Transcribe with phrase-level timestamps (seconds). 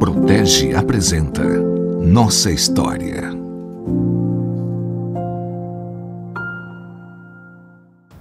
[0.00, 3.30] Protege apresenta Nossa História.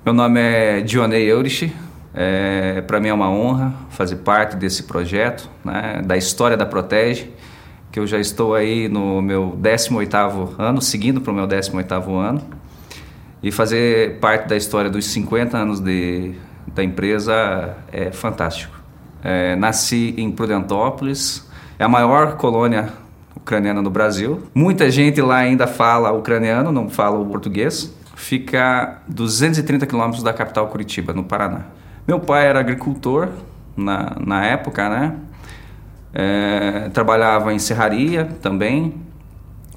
[0.03, 1.73] Meu nome é Dionei Eurich.
[2.13, 7.31] É, Para mim é uma honra fazer parte desse projeto, né, da história da Protege,
[7.89, 12.41] que eu já estou aí no meu 18º ano, seguindo para o meu 18º ano,
[13.41, 16.33] e fazer parte da história dos 50 anos de,
[16.75, 18.76] da empresa é fantástico.
[19.23, 21.47] É, nasci em Prudentópolis,
[21.79, 22.93] é a maior colônia
[23.35, 24.43] ucraniana no Brasil.
[24.53, 27.95] Muita gente lá ainda fala ucraniano, não fala o português.
[28.15, 31.61] Fica 230 quilômetros da capital Curitiba, no Paraná.
[32.07, 33.29] Meu pai era agricultor
[33.75, 35.15] na, na época, né?
[36.13, 38.95] É, trabalhava em serraria também.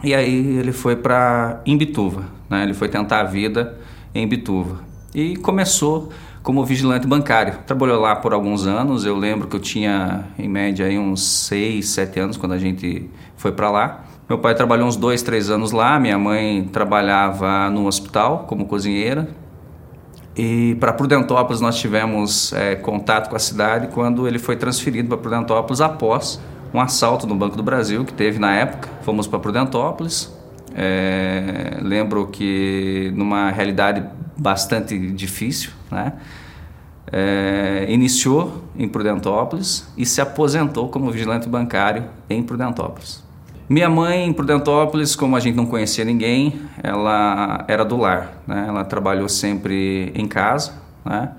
[0.03, 2.63] E aí ele foi para Imbituva, né?
[2.63, 3.79] Ele foi tentar a vida
[4.15, 4.79] em Imbituva.
[5.15, 6.11] E começou
[6.43, 7.59] como vigilante bancário.
[7.67, 9.05] Trabalhou lá por alguns anos.
[9.05, 13.11] Eu lembro que eu tinha, em média, aí uns 6, 7 anos quando a gente
[13.37, 14.05] foi para lá.
[14.29, 15.99] Meu pai trabalhou uns dois, três anos lá.
[15.99, 19.29] Minha mãe trabalhava no hospital como cozinheira.
[20.37, 25.19] E para Prudentópolis nós tivemos é, contato com a cidade quando ele foi transferido para
[25.19, 26.41] Prudentópolis após
[26.73, 28.89] um assalto no Banco do Brasil que teve na época.
[29.03, 30.33] Fomos para Prudentópolis.
[30.77, 34.05] É, lembro que numa realidade
[34.41, 36.15] bastante difícil, né?
[37.13, 43.23] É, iniciou em Prudentópolis e se aposentou como vigilante bancário em Prudentópolis.
[43.69, 48.65] Minha mãe em Prudentópolis, como a gente não conhecia ninguém, ela era do lar, né?
[48.67, 50.73] Ela trabalhou sempre em casa,
[51.05, 51.33] né?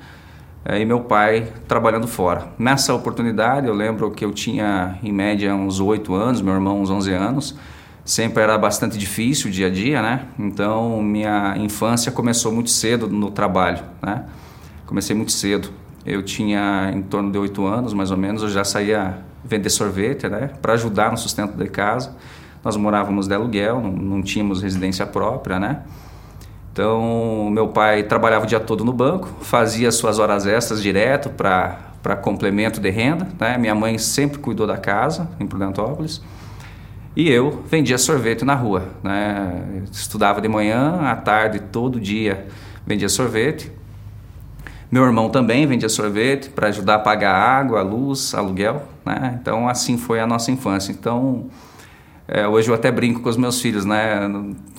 [0.69, 2.47] E meu pai trabalhando fora.
[2.59, 6.89] Nessa oportunidade, eu lembro que eu tinha em média uns 8 anos, meu irmão uns
[6.89, 7.57] 11 anos.
[8.03, 10.25] Sempre era bastante difícil o dia a dia, né?
[10.37, 14.25] Então, minha infância começou muito cedo no trabalho, né?
[14.85, 15.69] Comecei muito cedo.
[16.05, 20.27] Eu tinha em torno de 8 anos, mais ou menos, eu já saía vender sorvete,
[20.27, 20.49] né?
[20.61, 22.15] Para ajudar no sustento da casa.
[22.63, 25.83] Nós morávamos de aluguel, não, não tínhamos residência própria, né?
[26.73, 32.15] Então, meu pai trabalhava o dia todo no banco, fazia suas horas extras direto para
[32.21, 33.27] complemento de renda.
[33.39, 33.57] Né?
[33.57, 36.21] Minha mãe sempre cuidou da casa em Prudentópolis.
[37.15, 38.89] E eu vendia sorvete na rua.
[39.03, 39.83] Né?
[39.91, 42.47] Estudava de manhã, à tarde, todo dia
[42.85, 43.71] vendia sorvete.
[44.89, 48.83] Meu irmão também vendia sorvete para ajudar a pagar água, luz, aluguel.
[49.05, 49.37] Né?
[49.41, 50.91] Então, assim foi a nossa infância.
[50.91, 51.47] Então,
[52.27, 54.29] é, hoje eu até brinco com os meus filhos, né?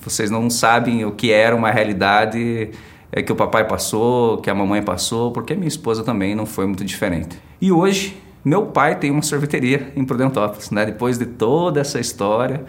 [0.03, 2.71] Vocês não sabem o que era uma realidade
[3.13, 6.67] é, que o papai passou, que a mamãe passou, porque minha esposa também não foi
[6.67, 7.39] muito diferente.
[7.61, 10.85] E hoje, meu pai tem uma sorveteria em Prudentópolis, né?
[10.85, 12.65] Depois de toda essa história,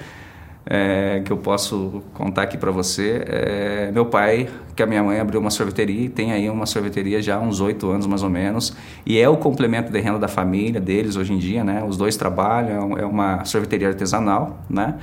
[0.66, 3.24] é, que eu posso contar aqui para você.
[3.26, 7.36] É, meu pai, que a minha mãe abriu uma sorveteria tem aí uma sorveteria já
[7.36, 8.76] há uns oito anos mais ou menos,
[9.06, 11.84] e é o complemento de renda da família deles hoje em dia, né?
[11.84, 14.96] Os dois trabalham, é uma sorveteria artesanal, né?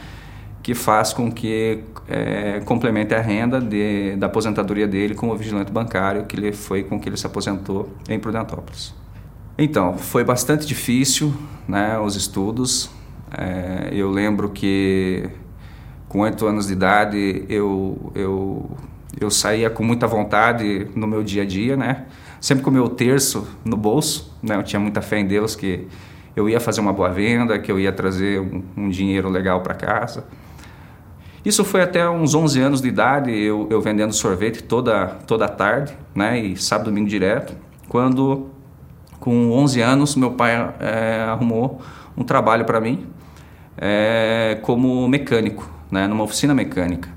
[0.63, 6.25] Que faz com que é, complemente a renda de, da aposentadoria dele como vigilante bancário,
[6.25, 8.95] que ele foi com que ele se aposentou em Prudentópolis.
[9.63, 11.35] Então, foi bastante difícil,
[11.69, 11.99] né?
[11.99, 12.91] Os estudos.
[13.37, 15.29] É, eu lembro que
[16.09, 18.71] com oito anos de idade, eu, eu,
[19.21, 22.07] eu saía com muita vontade no meu dia a dia, né?
[22.41, 24.57] Sempre com o meu terço no bolso, né?
[24.57, 25.87] Eu tinha muita fé em Deus que
[26.35, 29.75] eu ia fazer uma boa venda, que eu ia trazer um, um dinheiro legal para
[29.75, 30.25] casa.
[31.45, 35.95] Isso foi até uns 11 anos de idade, eu, eu vendendo sorvete toda, toda tarde,
[36.15, 36.41] né?
[36.41, 37.55] E sábado, domingo direto.
[37.91, 38.49] Quando,
[39.21, 41.81] com 11 anos, meu pai é, arrumou
[42.17, 43.07] um trabalho para mim
[43.77, 47.09] é, como mecânico né, numa oficina mecânica.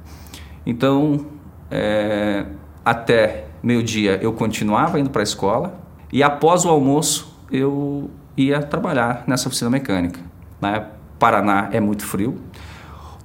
[0.65, 1.25] Então,
[1.71, 2.45] é,
[2.83, 5.79] até meio-dia eu continuava indo para a escola
[6.11, 10.19] e após o almoço eu ia trabalhar nessa oficina mecânica.
[10.61, 10.87] Né?
[11.19, 12.41] Paraná é muito frio.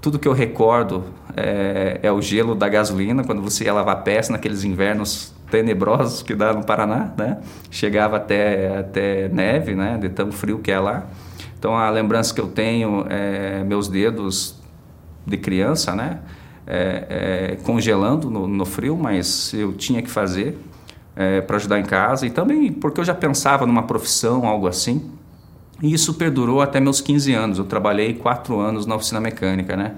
[0.00, 1.04] Tudo que eu recordo
[1.36, 6.34] é, é, o gelo da gasolina quando você ia lavar peça naqueles invernos tenebrosos que
[6.34, 7.38] dá no Paraná, né?
[7.70, 9.98] Chegava até, até neve, né?
[9.98, 11.06] De tão frio que é lá.
[11.58, 14.56] Então a lembrança que eu tenho é meus dedos
[15.26, 16.20] de criança, né?
[16.66, 17.06] É,
[17.54, 20.58] é, congelando no, no, frio, mas eu tinha que fazer
[21.16, 25.10] é, para ajudar em casa e também porque eu já pensava numa profissão, algo assim.
[25.82, 27.58] E isso perdurou até meus 15 anos.
[27.58, 29.94] Eu trabalhei quatro anos na oficina mecânica, né?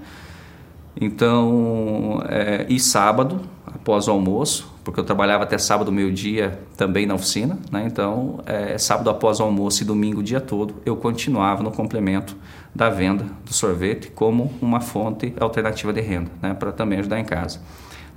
[1.00, 7.14] Então, é, e sábado, após o almoço, porque eu trabalhava até sábado, meio-dia, também na
[7.14, 7.84] oficina, né?
[7.86, 12.36] Então, é, sábado após o almoço e domingo o dia todo, eu continuava no complemento
[12.74, 16.54] da venda do sorvete como uma fonte alternativa de renda, né?
[16.54, 17.60] Para também ajudar em casa.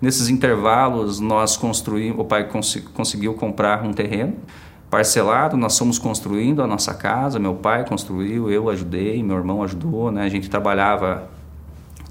[0.01, 4.35] Nesses intervalos, nós construímos, o pai cons conseguiu comprar um terreno
[4.89, 10.11] parcelado, nós fomos construindo a nossa casa, meu pai construiu, eu ajudei, meu irmão ajudou,
[10.11, 10.23] né?
[10.23, 11.29] A gente trabalhava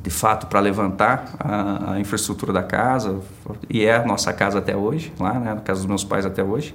[0.02, 3.20] de fato para levantar a, a, infraestrutura da casa
[3.70, 5.60] e é a nossa casa até hoje, lá, né?
[5.64, 6.74] Casa dos meus pais até hoje.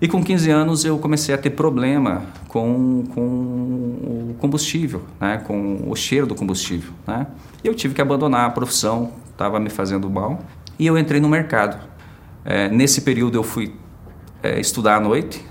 [0.00, 5.40] E com 15 anos eu comecei a ter problema com, com o combustível, né?
[5.46, 6.92] com o cheiro do combustível.
[7.06, 7.24] Né?
[7.62, 10.40] Eu tive que abandonar a profissão, estava me fazendo mal,
[10.76, 11.78] e eu entrei no mercado.
[12.44, 13.76] É, nesse período eu fui
[14.42, 15.44] é, estudar à noite,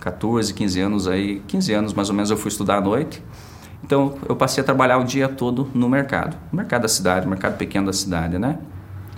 [0.00, 3.22] 14, 15 anos aí, 15 anos mais ou menos eu fui estudar à noite.
[3.84, 7.56] Então eu passei a trabalhar o dia todo no mercado, no mercado da cidade, mercado
[7.56, 8.58] pequeno da cidade, né?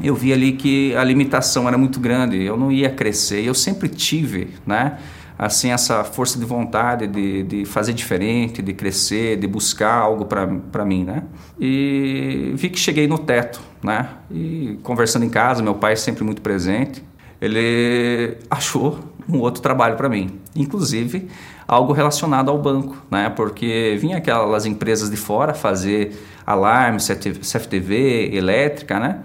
[0.01, 3.45] Eu vi ali que a limitação era muito grande, eu não ia crescer.
[3.45, 4.99] Eu sempre tive, né?
[5.37, 10.85] Assim, essa força de vontade de, de fazer diferente, de crescer, de buscar algo para
[10.85, 11.25] mim, né?
[11.61, 14.09] E vi que cheguei no teto, né?
[14.31, 17.03] E conversando em casa, meu pai sempre muito presente,
[17.41, 21.29] ele achou um outro trabalho para mim, inclusive
[21.69, 23.29] algo relacionado ao banco, né?
[23.29, 29.21] Porque vinha aquelas empresas de fora fazer alarme, CFTV, elétrica, né?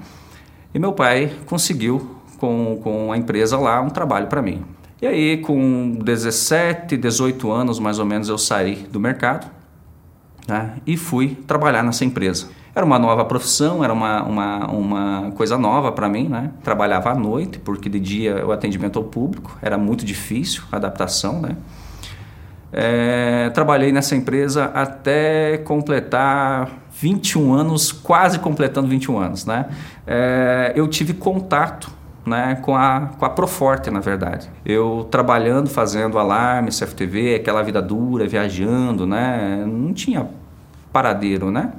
[0.73, 4.65] E meu pai conseguiu com, com a empresa lá um trabalho para mim.
[5.01, 9.49] E aí, com 17, 18 anos mais ou menos, eu saí do mercado
[10.47, 10.75] né?
[10.85, 12.49] e fui trabalhar nessa empresa.
[12.75, 16.51] Era uma nova profissão, era uma, uma, uma coisa nova para mim, né?
[16.63, 21.39] Trabalhava à noite, porque de dia o atendimento ao público era muito difícil, a adaptação,
[21.39, 21.55] né?
[22.73, 29.67] É, trabalhei nessa empresa até completar 21 anos, quase completando 21 anos, né?
[30.07, 31.91] É, eu tive contato
[32.25, 34.49] né, com, a, com a Proforte, na verdade.
[34.65, 39.63] Eu trabalhando, fazendo alarme, CFTV, aquela vida dura, viajando, né?
[39.67, 40.27] Não tinha
[40.91, 41.73] paradeiro, né?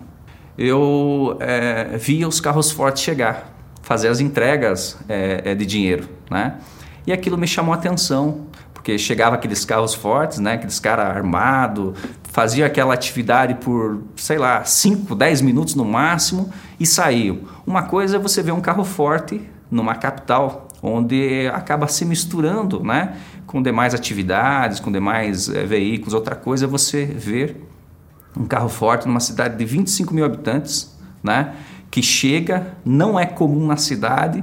[0.56, 3.52] eu é, via os carros fortes chegar,
[3.82, 6.58] fazer as entregas é, é, de dinheiro, né?
[7.06, 8.46] E aquilo me chamou a atenção,
[8.84, 10.52] porque chegava aqueles carros fortes, né?
[10.52, 16.84] Aqueles caras armados, fazia aquela atividade por, sei lá, 5, 10 minutos no máximo e
[16.84, 17.38] saíam.
[17.66, 19.40] Uma coisa é você ver um carro forte
[19.70, 23.16] numa capital, onde acaba se misturando, né?
[23.46, 26.12] Com demais atividades, com demais é, veículos.
[26.12, 27.66] Outra coisa é você ver
[28.36, 31.54] um carro forte numa cidade de 25 mil habitantes, né?
[31.90, 34.42] que chega, não é comum na cidade,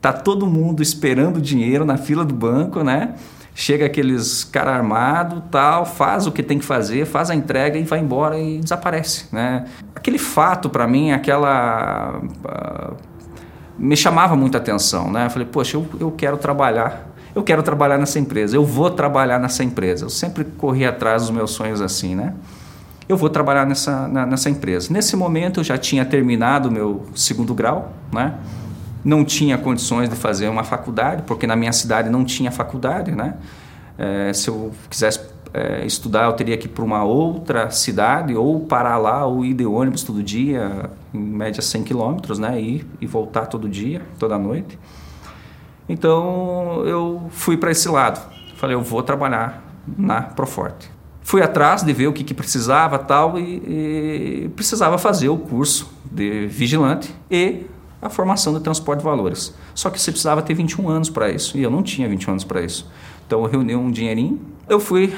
[0.00, 3.14] tá todo mundo esperando dinheiro na fila do banco, né?
[3.54, 7.84] Chega aqueles cara armado, tal, faz o que tem que fazer, faz a entrega e
[7.84, 9.64] vai embora e desaparece, né?
[9.94, 12.96] Aquele fato para mim, aquela uh,
[13.78, 15.26] me chamava muita atenção, né?
[15.26, 19.40] Eu falei, poxa, eu, eu quero trabalhar eu quero trabalhar nessa empresa, eu vou trabalhar
[19.40, 20.04] nessa empresa.
[20.04, 22.32] Eu sempre corri atrás dos meus sonhos assim, né?
[23.08, 24.92] eu vou trabalhar nessa, na, nessa empresa.
[24.92, 28.34] Nesse momento eu já tinha terminado o meu segundo grau, né?
[29.04, 33.12] Não tinha condições de fazer uma faculdade, porque na minha cidade não tinha faculdade.
[33.12, 33.34] Né?
[33.98, 35.20] É, se eu quisesse
[35.52, 39.54] é, estudar, eu teria que ir para uma outra cidade, ou parar lá, ou ir
[39.54, 42.60] de ônibus todo dia, em média 100 quilômetros, né?
[42.60, 44.76] Ir e voltar todo dia, toda noite.
[45.88, 48.20] Então eu fui para esse lado.
[48.56, 49.62] Falei, eu vou trabalhar
[49.96, 50.90] na Proforte.
[51.22, 55.90] Fui atrás de ver o que, que precisava tal e, e precisava fazer o curso
[56.04, 57.66] de vigilante e
[58.04, 59.54] a formação de transporte de valores.
[59.74, 62.44] Só que você precisava ter 21 anos para isso e eu não tinha 21 anos
[62.44, 62.88] para isso.
[63.26, 65.14] Então eu reuni um dinheirinho, eu fui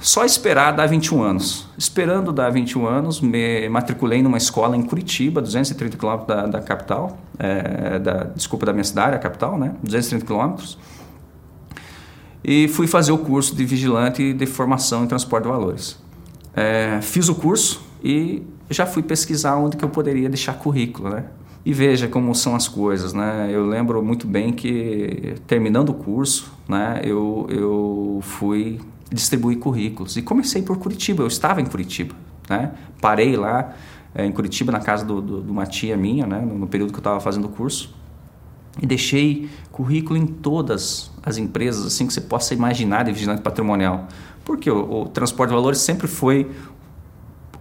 [0.00, 1.66] só esperar dar 21 anos.
[1.76, 7.18] Esperando dar 21 anos, me matriculei numa escola em Curitiba, 230 quilômetros da, da capital,
[7.38, 9.74] é, da, desculpa, da minha cidade, a capital, né?
[9.82, 10.78] 230 quilômetros
[12.42, 15.98] e fui fazer o curso de vigilante de formação em transporte de valores.
[16.54, 21.24] É, fiz o curso e já fui pesquisar onde que eu poderia deixar currículo, né?
[21.64, 23.48] E veja como são as coisas, né?
[23.50, 28.80] Eu lembro muito bem que terminando o curso, né, eu, eu fui
[29.12, 31.22] distribuir currículos e comecei por Curitiba.
[31.22, 32.14] Eu estava em Curitiba,
[32.48, 32.72] né?
[33.00, 33.74] Parei lá
[34.14, 37.00] é, em Curitiba na casa do, do, uma tia minha, né, no período que eu
[37.00, 37.94] estava fazendo o curso
[38.80, 44.06] e deixei currículo em todas as empresas assim que você possa imaginar de vigilante patrimonial.
[44.44, 46.50] Porque o, o transporte de valores sempre foi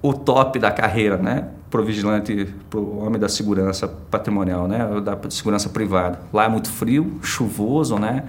[0.01, 1.47] o top da carreira, né?
[1.69, 4.79] Pro vigilante, pro homem da segurança patrimonial, né?
[5.01, 6.19] Da segurança privada.
[6.33, 8.23] Lá é muito frio, chuvoso, né?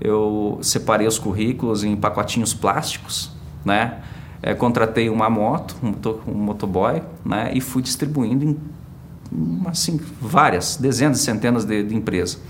[0.00, 3.30] Eu separei os currículos em pacotinhos plásticos,
[3.64, 3.98] né?
[4.42, 7.50] É, contratei uma moto, um, um motoboy, né?
[7.54, 8.58] E fui distribuindo em
[9.66, 12.40] assim, várias, dezenas e centenas de, de empresas.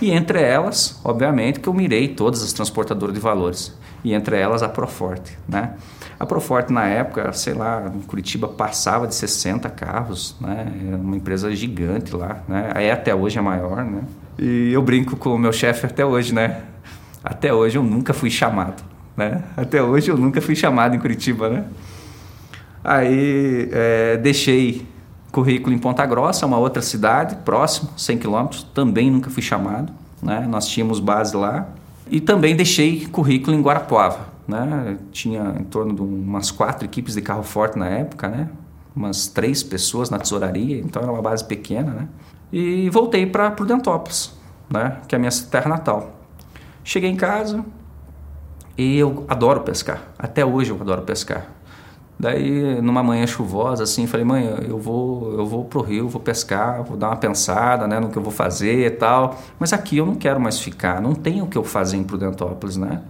[0.00, 3.74] E entre elas, obviamente, que eu mirei todas as transportadoras de valores.
[4.02, 5.74] E entre elas a Proforte, né?
[6.20, 10.70] A Proforte na época, sei lá, em Curitiba passava de 60 carros, né?
[10.86, 12.72] Era uma empresa gigante lá, né?
[12.74, 14.02] É até hoje a maior, né?
[14.38, 16.60] E eu brinco com o meu chefe até hoje, né?
[17.24, 18.82] Até hoje eu nunca fui chamado,
[19.16, 19.42] né?
[19.56, 21.64] Até hoje eu nunca fui chamado em Curitiba, né?
[22.84, 24.86] Aí é, deixei
[25.32, 29.90] currículo em Ponta Grossa, uma outra cidade, próximo, 100 quilômetros, também nunca fui chamado,
[30.22, 30.46] né?
[30.46, 31.66] Nós tínhamos base lá.
[32.10, 34.98] E também deixei currículo em Guarapuava, né?
[35.12, 38.48] Tinha em torno de umas quatro equipes de carro forte na época, né?
[38.94, 42.08] Umas três pessoas na tesouraria, então era uma base pequena, né?
[42.52, 44.32] E voltei para Prudentópolis,
[44.68, 44.98] né?
[45.06, 46.10] Que é a minha terra natal.
[46.82, 47.64] Cheguei em casa
[48.76, 50.02] e eu adoro pescar.
[50.18, 51.46] Até hoje eu adoro pescar.
[52.20, 56.82] Daí, numa manhã chuvosa, assim, falei, mãe, eu vou, eu vou pro rio, vou pescar,
[56.82, 59.38] vou dar uma pensada, né, no que eu vou fazer e tal.
[59.58, 62.76] Mas aqui eu não quero mais ficar, não tenho o que eu fazer em Prudentópolis,
[62.76, 63.00] né?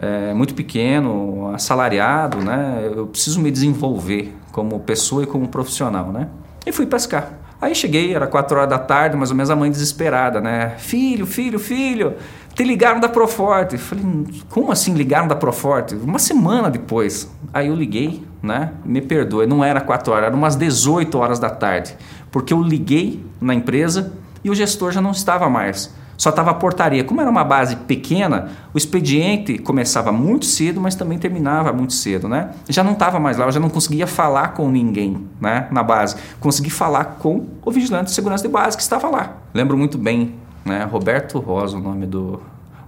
[0.00, 2.88] É muito pequeno, assalariado, né?
[2.94, 6.28] Eu preciso me desenvolver como pessoa e como profissional, né?
[6.64, 7.32] E fui pescar.
[7.60, 10.74] Aí cheguei, era quatro horas da tarde, mais ou menos a mãe desesperada, né?
[10.78, 12.14] Filho, filho, filho,
[12.54, 13.76] te ligaram da Proforte.
[13.76, 14.04] Falei,
[14.48, 15.96] como assim ligaram da Proforte?
[15.96, 17.28] Uma semana depois.
[17.52, 18.74] Aí eu liguei, né?
[18.84, 21.96] Me perdoe, não era quatro horas, era umas 18 horas da tarde.
[22.30, 24.12] Porque eu liguei na empresa
[24.44, 27.04] e o gestor já não estava mais só estava a portaria.
[27.04, 32.28] Como era uma base pequena, o expediente começava muito cedo, mas também terminava muito cedo,
[32.28, 32.50] né?
[32.68, 36.16] Já não estava mais lá, eu já não conseguia falar com ninguém, né, na base.
[36.40, 39.36] Consegui falar com o vigilante de segurança de base que estava lá.
[39.54, 40.34] Lembro muito bem,
[40.64, 42.42] né, Roberto Rosa, o nome do,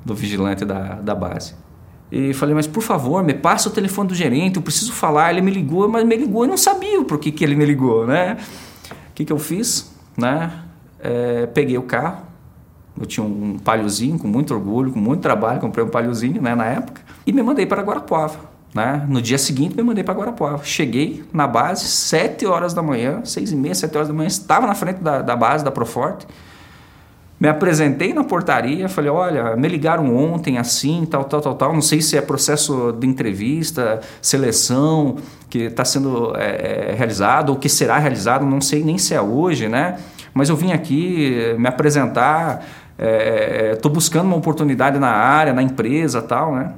[0.05, 1.55] do vigilante da, da base.
[2.11, 5.31] E falei, mas por favor, me passa o telefone do gerente, eu preciso falar.
[5.31, 8.05] Ele me ligou, mas me ligou e não sabia por que, que ele me ligou,
[8.05, 8.37] né?
[8.91, 9.95] O que, que eu fiz?
[10.17, 10.51] Né?
[10.99, 12.30] É, peguei o carro,
[12.99, 16.67] eu tinha um palhozinho com muito orgulho, com muito trabalho, comprei um palhozinho né, na
[16.67, 18.51] época e me mandei para Guarapuava.
[18.75, 19.05] Né?
[19.09, 20.65] No dia seguinte me mandei para Guarapuava.
[20.65, 24.67] Cheguei na base, 7 horas da manhã, 6 e meia, 7 horas da manhã, estava
[24.67, 26.27] na frente da, da base da Proforte.
[27.41, 31.73] Me apresentei na portaria, falei, olha, me ligaram ontem assim, tal, tal, tal, tal.
[31.73, 35.17] Não sei se é processo de entrevista, seleção
[35.49, 39.69] que está sendo é, realizado ou que será realizado, não sei nem se é hoje,
[39.69, 39.99] né?
[40.35, 42.63] Mas eu vim aqui me apresentar,
[43.73, 46.75] estou é, buscando uma oportunidade na área, na empresa tal, né?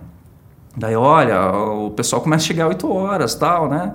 [0.76, 3.94] Daí, olha, o pessoal começa a chegar às 8 horas, tal, né?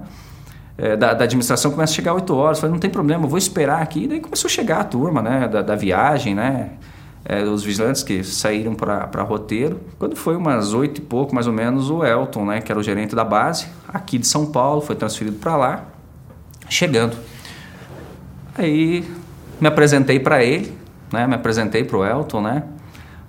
[0.77, 2.60] É, da, da, administração começa a chegar às 8 horas.
[2.60, 4.07] Falei, não tem problema, vou esperar aqui.
[4.07, 5.48] Daí começou a chegar a turma, né?
[5.48, 6.72] Da, da viagem, né?
[7.25, 9.79] É, os vigilantes que saíram para roteiro.
[9.98, 12.62] Quando foi umas oito e pouco, mais ou menos, o Elton, né?
[12.62, 15.86] Que era o gerente da base, aqui de São Paulo, foi transferido para lá,
[16.69, 17.17] chegando.
[18.55, 19.03] Aí
[19.60, 20.77] me apresentei para ele,
[21.11, 21.27] né?
[21.27, 22.63] Me apresentei para o Elton, né?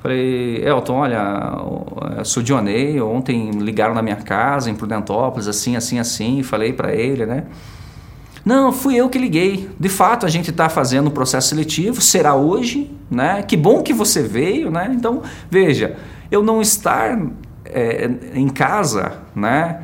[0.00, 6.42] Falei, Elton, olha, sou Dionei, ontem ligaram na minha casa em Prudentópolis, assim, assim, assim,
[6.44, 7.44] falei para ele, né?
[8.44, 9.68] Não, fui eu que liguei.
[9.78, 13.42] De fato, a gente está fazendo o processo seletivo, será hoje, né?
[13.42, 14.88] Que bom que você veio, né?
[14.94, 15.97] Então, veja,
[16.30, 17.18] eu não estar
[17.64, 19.82] é, em casa, né?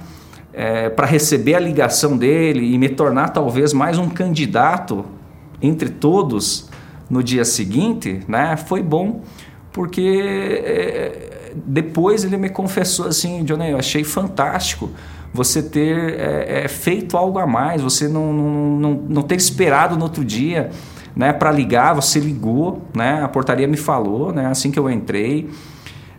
[0.52, 5.04] É, para receber a ligação dele e me tornar talvez mais um candidato
[5.60, 6.70] entre todos
[7.08, 9.22] no dia seguinte, né, foi bom,
[9.72, 14.90] porque é, depois ele me confessou assim, Johnny, eu achei fantástico
[15.32, 19.96] você ter é, é, feito algo a mais, você não, não, não, não ter esperado
[19.96, 20.70] no outro dia
[21.14, 25.50] né, para ligar, você ligou, né, a portaria me falou, né, assim que eu entrei,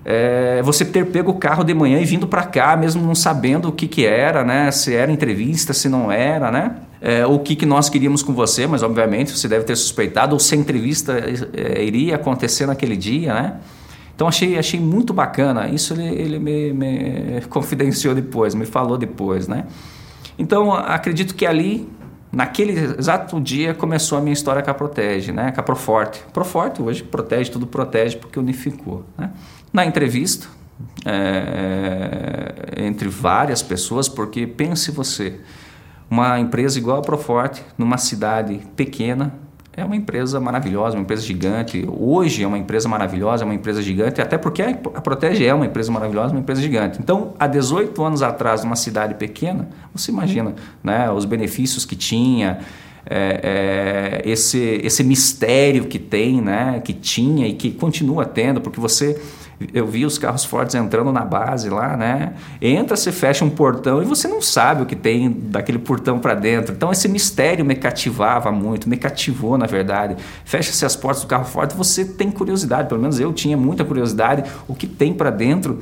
[0.05, 3.69] é, você ter pego o carro de manhã e vindo para cá, mesmo não sabendo
[3.69, 7.55] o que, que era, né, se era entrevista, se não era, né, é, o que,
[7.55, 11.13] que nós queríamos com você, mas obviamente você deve ter suspeitado, ou se a entrevista
[11.53, 13.59] é, iria acontecer naquele dia, né?
[14.15, 15.67] Então achei, achei muito bacana.
[15.67, 19.65] Isso ele, ele me, me confidenciou depois, me falou depois, né?
[20.39, 21.87] Então acredito que ali,
[22.31, 25.51] naquele exato dia, começou a minha história com a Protege, né?
[25.51, 26.23] Com a Proforte.
[26.33, 29.31] Proforte hoje protege, tudo protege porque unificou, né?
[29.75, 30.47] Na entrevista,
[31.05, 35.41] é, entre várias pessoas, porque pense você,
[36.09, 39.33] uma empresa igual a Proforte, numa cidade pequena,
[39.75, 41.85] é uma empresa maravilhosa, uma empresa gigante.
[41.91, 45.65] Hoje é uma empresa maravilhosa, é uma empresa gigante, até porque a Protege é uma
[45.65, 46.97] empresa maravilhosa, uma empresa gigante.
[47.01, 52.59] Então, há 18 anos atrás, numa cidade pequena, você imagina né, os benefícios que tinha,
[53.05, 58.79] é, é, esse, esse mistério que tem, né, que tinha e que continua tendo, porque
[58.79, 59.21] você
[59.73, 62.33] eu vi os carros fortes entrando na base lá, né?
[62.61, 66.33] Entra, você fecha um portão e você não sabe o que tem daquele portão para
[66.33, 66.75] dentro.
[66.75, 70.17] Então esse mistério me cativava muito, me cativou na verdade.
[70.43, 74.43] Fecha-se as portas do carro forte, você tem curiosidade, pelo menos eu tinha muita curiosidade,
[74.67, 75.79] o que tem para dentro.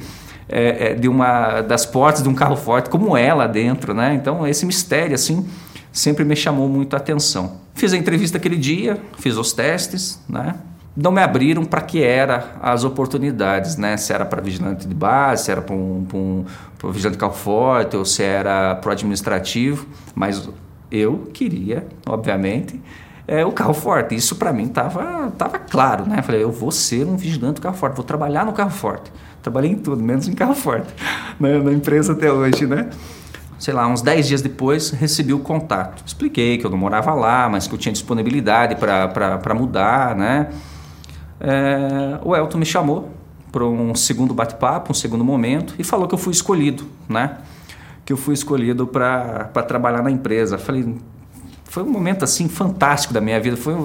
[0.49, 4.13] É, é, de uma das portas de um carro forte, como é lá dentro, né?
[4.13, 5.47] Então esse mistério assim
[5.89, 7.61] sempre me chamou muito a atenção.
[7.73, 10.55] Fiz a entrevista aquele dia, fiz os testes, né?
[10.95, 13.97] Não me abriram para que era as oportunidades, né?
[13.97, 16.45] Se era para vigilante de base, se era para um, um,
[16.91, 20.47] vigilante de carro forte ou se era para o administrativo, mas
[20.91, 22.79] eu queria, obviamente,
[23.27, 24.13] é, o carro forte.
[24.13, 26.21] Isso para mim tava, tava claro, né?
[26.21, 29.11] Falei, eu vou ser um vigilante do carro forte, vou trabalhar no carro forte.
[29.41, 30.93] Trabalhei em tudo, menos em carro forte,
[31.39, 31.57] né?
[31.57, 32.89] na empresa até hoje, né?
[33.57, 36.03] Sei lá, uns 10 dias depois, recebi o contato.
[36.05, 40.49] Expliquei que eu não morava lá, mas que eu tinha disponibilidade para mudar, né?
[41.43, 43.09] É, o Elton me chamou
[43.51, 47.37] para um segundo bate-papo, um segundo momento, e falou que eu fui escolhido, né?
[48.05, 50.57] Que eu fui escolhido para trabalhar na empresa.
[50.57, 50.95] Falei,
[51.65, 53.55] foi um momento assim fantástico da minha vida.
[53.57, 53.75] Foi,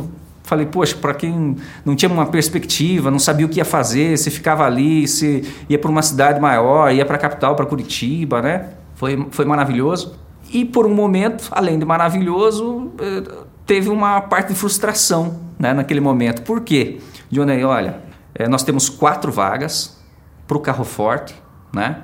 [0.44, 4.30] falei, poxa, para quem não tinha uma perspectiva, não sabia o que ia fazer, se
[4.30, 8.70] ficava ali, se ia para uma cidade maior, ia para a capital, para Curitiba, né?
[8.94, 10.14] Foi, foi maravilhoso.
[10.50, 13.22] E por um momento, além de maravilhoso, eh,
[13.66, 16.42] teve uma parte de frustração né, naquele momento.
[16.42, 17.00] Por quê?
[17.30, 18.00] Johnny, olha,
[18.34, 19.98] é, nós temos quatro vagas
[20.46, 21.34] para o carro forte,
[21.72, 22.02] né?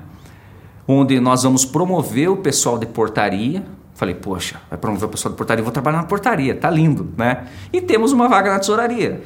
[0.86, 3.64] Onde nós vamos promover o pessoal de portaria.
[3.94, 7.46] Falei, poxa, vai promover o pessoal de portaria, vou trabalhar na portaria, tá lindo, né?
[7.72, 9.22] E temos uma vaga na tesouraria,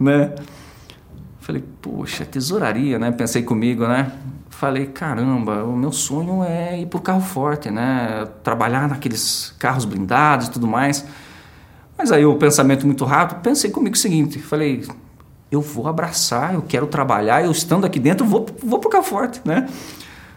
[0.00, 0.32] né?
[1.40, 3.10] Falei, poxa, tesouraria, né?
[3.10, 4.12] Pensei comigo, né?
[4.50, 8.26] Falei, caramba, o meu sonho é ir para o carro forte, né?
[8.42, 11.04] Trabalhar naqueles carros blindados e tudo mais.
[11.96, 14.86] Mas aí o pensamento muito rápido, pensei comigo o seguinte, falei,
[15.50, 19.68] eu vou abraçar, eu quero trabalhar, eu estando aqui dentro, vou, vou pro forte, né?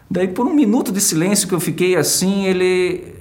[0.09, 3.15] Daí, por um minuto de silêncio que eu fiquei assim, ele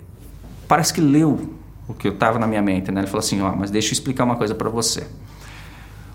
[0.66, 1.54] parece que leu
[1.88, 3.00] o que eu estava na minha mente, né?
[3.00, 5.06] Ele falou assim, ó, mas deixa eu explicar uma coisa para você.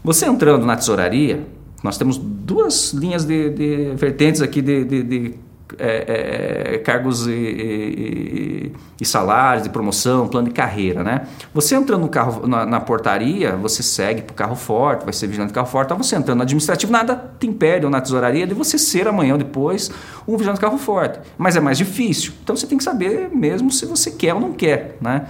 [0.04, 1.46] Você entrando na tesouraria,
[1.84, 5.36] nós temos duas linhas de, de vertentes aqui de, de, de
[5.80, 11.28] é, é, cargos e, e, e, salários, de promoção, plano de carreira, né?
[11.54, 15.28] Você entrando no carro, na, na portaria, você segue para o carro forte, vai ser
[15.28, 15.88] vigilante do carro forte.
[15.88, 19.34] Então, você entrando no administrativo, nada te impede, ou na tesouraria, de você ser amanhã
[19.34, 19.92] ou depois
[20.28, 21.20] um vigilante do carro forte.
[21.38, 22.34] Mas é mais difícil.
[22.44, 25.28] Então, você tem que saber mesmo se você quer ou não quer, né?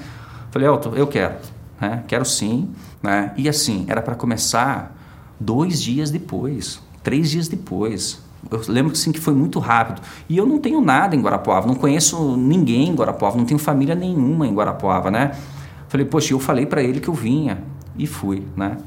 [0.51, 1.35] Falei, Elton, eu quero.
[1.79, 2.03] Né?
[2.07, 2.69] Quero sim.
[3.01, 3.34] Né?
[3.38, 4.95] E assim, era para começar
[5.39, 8.24] dois dias depois, três dias depois.
[8.49, 10.01] Eu lembro que, sim, que foi muito rápido.
[10.29, 13.95] E eu não tenho nada em Guarapuava, não conheço ninguém em Guarapuava, não tenho família
[13.95, 15.31] nenhuma em Guarapuava, né?
[15.88, 17.63] Falei, poxa, eu falei para ele que eu vinha
[17.97, 18.77] e fui, né?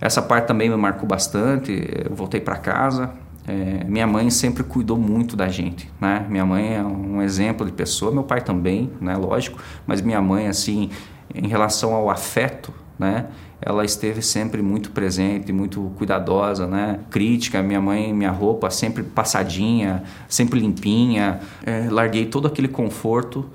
[0.00, 1.72] Essa parte também me marcou bastante.
[2.08, 3.10] Eu voltei para casa.
[3.48, 6.26] É, minha mãe sempre cuidou muito da gente, né?
[6.28, 9.16] Minha mãe é um exemplo de pessoa, meu pai também, né?
[9.16, 10.90] Lógico, mas minha mãe, assim,
[11.32, 13.26] em relação ao afeto, né?
[13.60, 17.00] ela esteve sempre muito presente, muito cuidadosa, né?
[17.10, 21.40] Crítica, minha mãe, minha roupa sempre passadinha, sempre limpinha.
[21.64, 23.48] É, larguei todo aquele conforto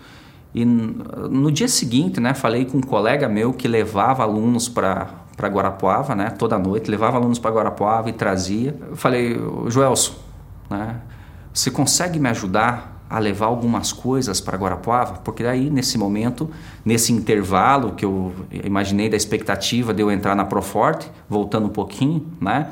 [0.53, 2.33] e no dia seguinte, né?
[2.33, 6.29] Falei com um colega meu que levava alunos para para Guarapuava, né?
[6.29, 8.77] Toda noite levava alunos para Guarapuava e trazia.
[8.89, 10.13] Eu falei, Joelson,
[10.69, 10.97] né?
[11.53, 16.49] Você consegue me ajudar a levar algumas coisas para Guarapuava, porque aí nesse momento,
[16.85, 18.31] nesse intervalo que eu
[18.63, 22.69] imaginei da expectativa de eu entrar na Proforte, voltando um pouquinho, né?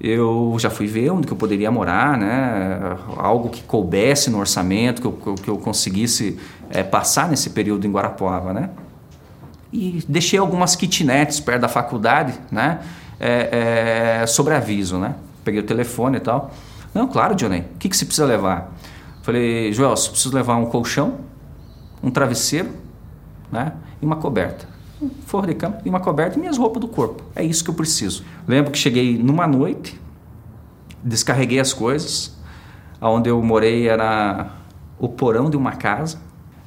[0.00, 2.96] Eu já fui ver onde que eu poderia morar, né?
[3.16, 6.38] Algo que coubesse no orçamento, que eu, que eu conseguisse
[6.70, 8.70] é, passar nesse período em Guarapuava, né?
[9.72, 12.80] E deixei algumas kitnets perto da faculdade, né?
[13.18, 15.16] É, é, sobre aviso, né?
[15.42, 16.52] Peguei o telefone e tal.
[16.94, 18.75] Não, claro, Johnny, o que, que você precisa levar?
[19.26, 21.18] Falei, Joel, preciso levar um colchão,
[22.00, 22.70] um travesseiro
[23.50, 24.68] né, e uma coberta.
[25.02, 27.24] Um forro de cama e uma coberta e minhas roupas do corpo.
[27.34, 28.24] É isso que eu preciso.
[28.46, 30.00] Lembro que cheguei numa noite,
[31.02, 32.38] descarreguei as coisas.
[33.00, 34.52] Onde eu morei era
[34.96, 36.20] o porão de uma casa.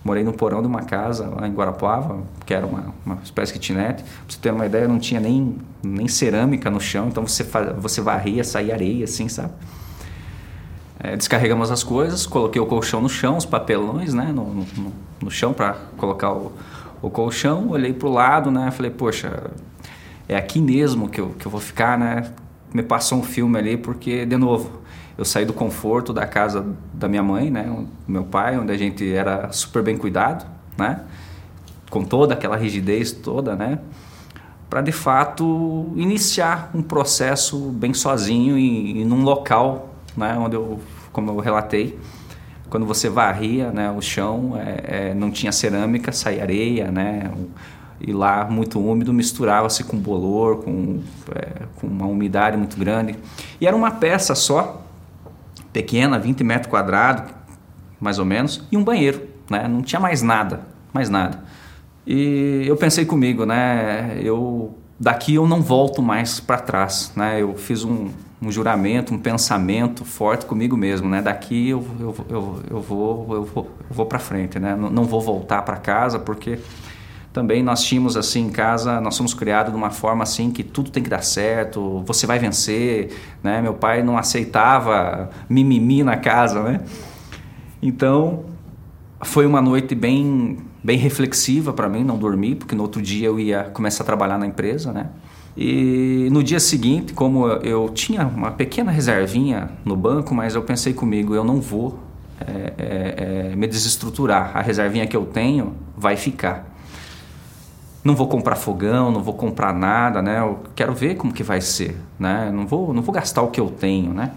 [0.04, 3.60] Morei no porão de uma casa lá em Guarapuava, que era uma, uma espécie de
[3.60, 4.04] kitnet.
[4.04, 7.74] Pra você ter uma ideia, não tinha nem, nem cerâmica no chão, então você, faz,
[7.78, 9.54] você varria, saía areia assim, sabe?
[11.02, 15.32] É, descarregamos as coisas, coloquei o colchão no chão, os papelões né, no, no, no
[15.32, 16.52] chão para colocar o,
[17.02, 19.50] o colchão, olhei para o lado, né, falei, poxa,
[20.28, 22.32] é aqui mesmo que eu, que eu vou ficar, né?
[22.74, 24.82] Me passou um filme ali, porque, de novo,
[25.18, 28.78] eu saí do conforto da casa da minha mãe, né, do meu pai, onde a
[28.78, 30.46] gente era super bem cuidado,
[30.78, 31.02] né,
[31.90, 33.80] com toda aquela rigidez toda, né,
[34.70, 39.89] para de fato iniciar um processo bem sozinho e, e num local
[40.20, 40.80] né, onde eu,
[41.12, 41.98] como eu relatei,
[42.70, 47.32] quando você varria né, o chão, é, é, não tinha cerâmica, saía areia, né,
[48.00, 51.02] e lá muito úmido misturava-se com bolor, com,
[51.36, 53.16] é, com uma umidade muito grande.
[53.60, 54.86] E era uma peça só,
[55.74, 57.32] pequena, 20 metros quadrados,
[58.00, 60.62] mais ou menos, e um banheiro, né, não tinha mais nada,
[60.94, 61.44] mais nada.
[62.06, 67.42] E eu pensei comigo, né, eu daqui eu não volto mais para trás, né?
[67.42, 68.10] Eu fiz um,
[68.42, 71.22] um, juramento, um pensamento forte comigo mesmo, né?
[71.22, 74.76] Daqui eu, eu, eu, eu vou eu vou, eu vou para frente, né?
[74.76, 76.60] Não, não vou voltar para casa porque
[77.32, 80.90] também nós tínhamos assim em casa, nós somos criados de uma forma assim que tudo
[80.90, 83.62] tem que dar certo, você vai vencer, né?
[83.62, 86.82] Meu pai não aceitava mimimi na casa, né?
[87.82, 88.44] Então,
[89.22, 93.40] foi uma noite bem bem reflexiva para mim, não dormi, porque no outro dia eu
[93.40, 95.08] ia começar a trabalhar na empresa, né?
[95.58, 100.94] E no dia seguinte, como eu tinha uma pequena reservinha no banco, mas eu pensei
[100.94, 102.00] comigo, eu não vou
[102.40, 104.52] é, é, é, me desestruturar.
[104.56, 106.66] A reservinha que eu tenho vai ficar.
[108.02, 110.40] Não vou comprar fogão, não vou comprar nada, né?
[110.40, 112.50] Eu quero ver como que vai ser, né?
[112.54, 114.32] Não vou, não vou gastar o que eu tenho, né?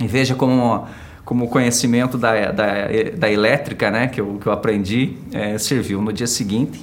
[0.00, 0.84] E veja como
[1.30, 2.66] como conhecimento da, da,
[3.16, 6.02] da elétrica, né, que eu, que eu aprendi, é, serviu.
[6.02, 6.80] No dia seguinte,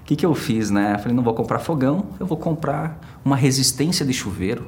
[0.00, 0.96] o que, que eu fiz, né?
[0.96, 4.66] Falei, não vou comprar fogão, eu vou comprar uma resistência de chuveiro,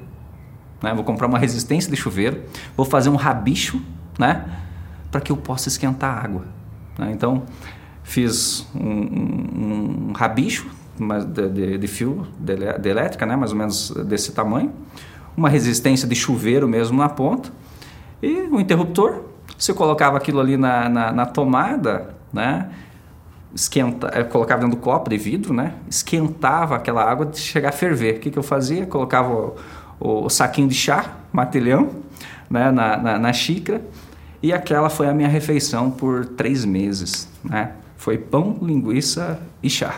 [0.83, 0.93] né?
[0.93, 2.43] Vou comprar uma resistência de chuveiro,
[2.77, 3.81] vou fazer um rabicho,
[4.19, 4.45] né,
[5.11, 6.45] para que eu possa esquentar água.
[6.99, 7.11] Né?
[7.13, 7.45] Então,
[8.03, 10.69] fiz um, um, um rabicho
[11.33, 14.71] de, de, de fio de, de elétrica, né, mais ou menos desse tamanho,
[15.35, 17.62] uma resistência de chuveiro mesmo na ponta
[18.23, 19.25] e o interruptor,
[19.59, 22.71] você colocava aquilo ali na, na, na tomada, né?
[23.55, 25.75] Esquenta, eh, colocava dentro do copo de vidro, né?
[25.91, 28.17] Esquentava aquela água de chegar a ferver.
[28.17, 28.87] O que, que eu fazia?
[28.87, 29.55] Colocava
[30.01, 31.91] o, o, saquinho de chá, matilhão,
[32.49, 32.71] né?
[32.71, 33.83] Na, na, na xícara.
[34.43, 37.73] E aquela foi a minha refeição por três meses, né?
[37.97, 39.97] Foi pão, linguiça e chá.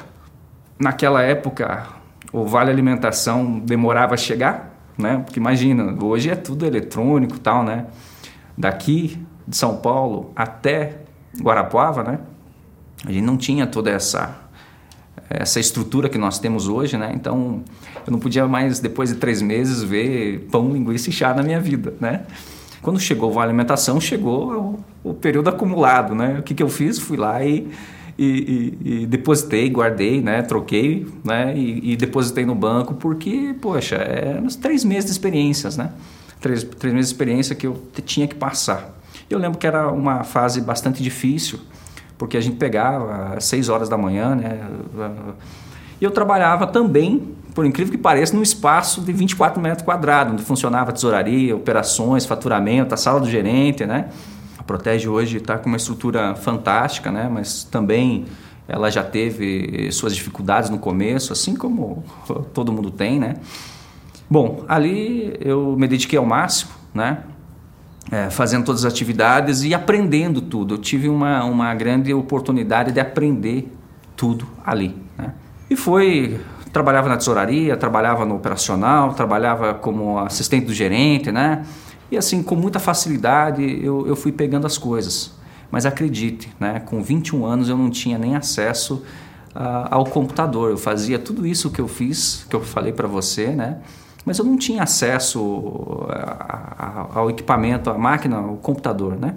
[0.79, 1.87] Naquela época,
[2.33, 5.23] o Vale Alimentação demorava a chegar, né?
[5.25, 7.87] Porque imagina, hoje é tudo eletrônico tal, né?
[8.57, 10.99] Daqui de São Paulo até
[11.41, 12.19] Guarapuava, né?
[13.05, 14.45] A gente não tinha toda essa
[15.31, 17.13] essa estrutura que nós temos hoje, né?
[17.15, 17.63] Então
[18.07, 21.61] eu não podia mais depois de três meses ver pão, linguiça e chá na minha
[21.61, 22.23] vida, né?
[22.83, 26.39] Quando chegou a alimentação, chegou o, o período acumulado, né?
[26.39, 26.99] O que, que eu fiz?
[26.99, 27.71] Fui lá e,
[28.19, 30.43] e, e, e depositei, guardei, né?
[30.43, 31.57] Troquei, né?
[31.57, 35.91] E, e, depositei no banco porque, poxa, é uns três meses de experiências, né?
[36.45, 38.95] Três, três meses de experiência que eu tinha que passar.
[39.31, 41.59] Eu lembro que era uma fase bastante difícil,
[42.19, 44.61] porque a gente pegava às 6 horas da manhã, né?
[45.99, 50.43] E eu trabalhava também, por incrível que pareça, num espaço de 24 metros quadrados, onde
[50.43, 54.11] funcionava tesouraria, operações, faturamento, a sala do gerente, né?
[54.59, 57.27] A Protege hoje está com uma estrutura fantástica, né?
[57.33, 58.27] Mas também
[58.69, 62.05] ela já teve suas dificuldades no começo, assim como
[62.53, 63.37] todo mundo tem, né?
[64.29, 67.19] Bom, ali eu me dediquei ao máximo, né?
[68.11, 70.75] É, fazendo todas as atividades e aprendendo tudo.
[70.75, 73.73] Eu tive uma, uma grande oportunidade de aprender
[74.15, 74.95] tudo ali.
[75.17, 75.33] Né?
[75.71, 76.39] E foi,
[76.71, 81.65] trabalhava na tesouraria, trabalhava no operacional, trabalhava como assistente do gerente, né?
[82.11, 85.33] E assim, com muita facilidade eu, eu fui pegando as coisas.
[85.71, 86.81] Mas acredite, né?
[86.81, 89.03] com 21 anos eu não tinha nem acesso
[89.55, 90.71] uh, ao computador.
[90.71, 93.79] Eu fazia tudo isso que eu fiz, que eu falei para você, né?
[94.25, 96.09] Mas eu não tinha acesso
[97.15, 99.35] ao equipamento, à máquina, ao computador, né?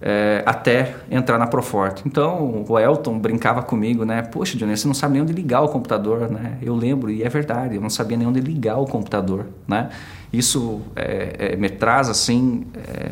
[0.00, 2.02] É, até entrar na Proforte.
[2.06, 4.22] Então o Elton brincava comigo, né?
[4.22, 6.56] Poxa, Johnny, você não sabe nem onde ligar o computador, né?
[6.62, 9.90] Eu lembro e é verdade, eu não sabia nem onde ligar o computador, né?
[10.32, 12.66] Isso é, é, me traz assim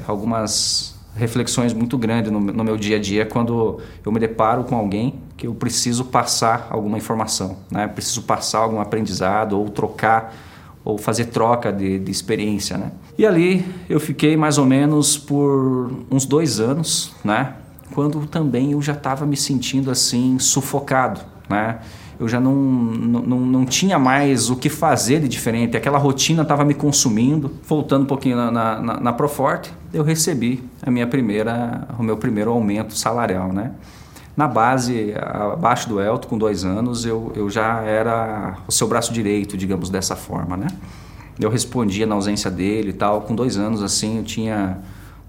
[0.06, 4.76] algumas reflexões muito grandes no, no, meu dia a dia quando eu me deparo com
[4.76, 7.88] alguém que eu preciso passar alguma informação, né?
[7.88, 10.34] Preciso passar algum aprendizado ou trocar
[10.86, 12.92] ou fazer troca de, de experiência, né?
[13.18, 17.54] E ali eu fiquei mais ou menos por uns dois anos, né?
[17.92, 21.20] Quando também eu já estava me sentindo assim sufocado,
[21.50, 21.80] né?
[22.20, 26.64] Eu já não, não, não tinha mais o que fazer de diferente, aquela rotina estava
[26.64, 27.50] me consumindo.
[27.64, 32.52] Voltando um pouquinho na, na, na Proforte, eu recebi a minha primeira, o meu primeiro
[32.52, 33.72] aumento salarial, né?
[34.36, 39.10] Na base, abaixo do Elton, com dois anos, eu, eu já era o seu braço
[39.10, 40.66] direito, digamos dessa forma, né?
[41.40, 43.22] Eu respondia na ausência dele e tal.
[43.22, 44.78] Com dois anos, assim, eu tinha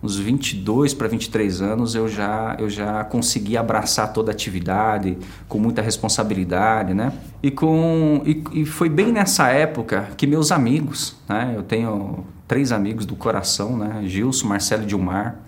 [0.04, 5.17] uns 22 para 23 anos, eu já, eu já consegui abraçar toda a atividade
[5.48, 7.13] com muita responsabilidade, né?
[7.41, 11.54] E, com, e, e foi bem nessa época que meus amigos, né?
[11.56, 14.02] Eu tenho três amigos do coração, né?
[14.06, 15.48] Gilson, Marcelo e Dilmar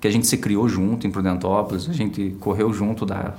[0.00, 3.34] que a gente se criou junto em Prudentópolis, a gente correu junto da,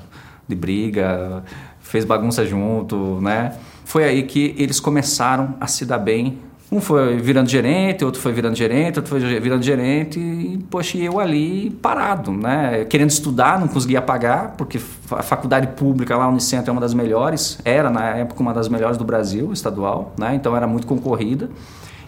[0.47, 1.43] de briga,
[1.79, 3.55] fez bagunça junto, né?
[3.85, 6.39] Foi aí que eles começaram a se dar bem
[6.69, 11.17] Um foi virando gerente, outro foi virando gerente, outro foi virando gerente e, poxa, eu
[11.17, 12.83] ali parado, né?
[12.83, 14.77] Querendo estudar, não conseguia pagar, porque
[15.09, 18.67] a faculdade pública lá, a Unicentro é uma das melhores, era na época uma das
[18.67, 20.35] melhores do Brasil, estadual, né?
[20.35, 21.49] Então era muito concorrida.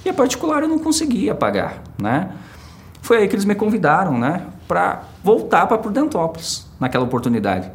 [0.03, 2.29] E a particular eu não conseguia pagar, né?
[3.01, 4.47] Foi aí que eles me convidaram, né?
[4.67, 7.71] Para voltar para Prudentópolis, naquela oportunidade.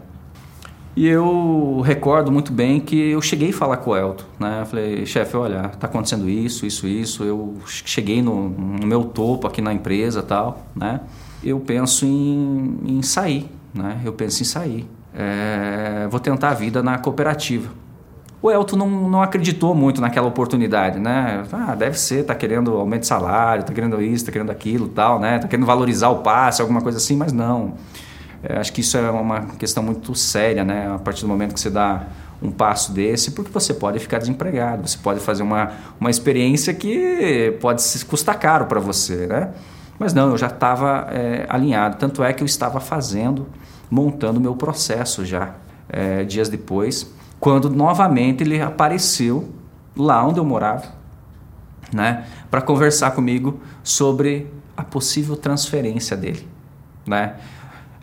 [0.97, 4.61] E eu recordo muito bem que eu cheguei a falar com o Elton, né?
[4.61, 7.25] Eu falei, chefe, olha, tá acontecendo isso, isso, isso.
[7.25, 11.01] Eu cheguei no, no meu topo aqui na empresa tal, né?
[11.43, 14.01] Eu penso em, em sair, né?
[14.05, 14.89] Eu penso em sair.
[15.13, 17.71] É, vou tentar a vida na cooperativa.
[18.45, 21.45] O Elton não, não acreditou muito naquela oportunidade, né?
[21.51, 25.19] Ah, deve ser, tá querendo aumento de salário, tá querendo isso, tá querendo aquilo, tal,
[25.19, 25.39] né?
[25.39, 27.73] Tá querendo valorizar o passe, alguma coisa assim, mas não.
[28.43, 30.95] É, acho que isso é uma questão muito séria, né?
[30.95, 32.03] A partir do momento que você dá
[32.43, 37.57] um passo desse, porque você pode ficar desempregado, você pode fazer uma, uma experiência que
[37.63, 39.53] pode custar caro para você, né?
[39.99, 41.97] Mas não, eu já estava é, alinhado.
[41.97, 43.47] Tanto é que eu estava fazendo,
[43.91, 45.55] montando meu processo já,
[45.89, 47.14] é, dias depois,
[47.45, 49.53] quando novamente ele apareceu
[49.95, 50.95] lá onde eu morava,
[51.93, 52.25] né?
[52.51, 56.49] Para conversar comigo sobre a possível transferência dele,
[57.07, 57.37] né?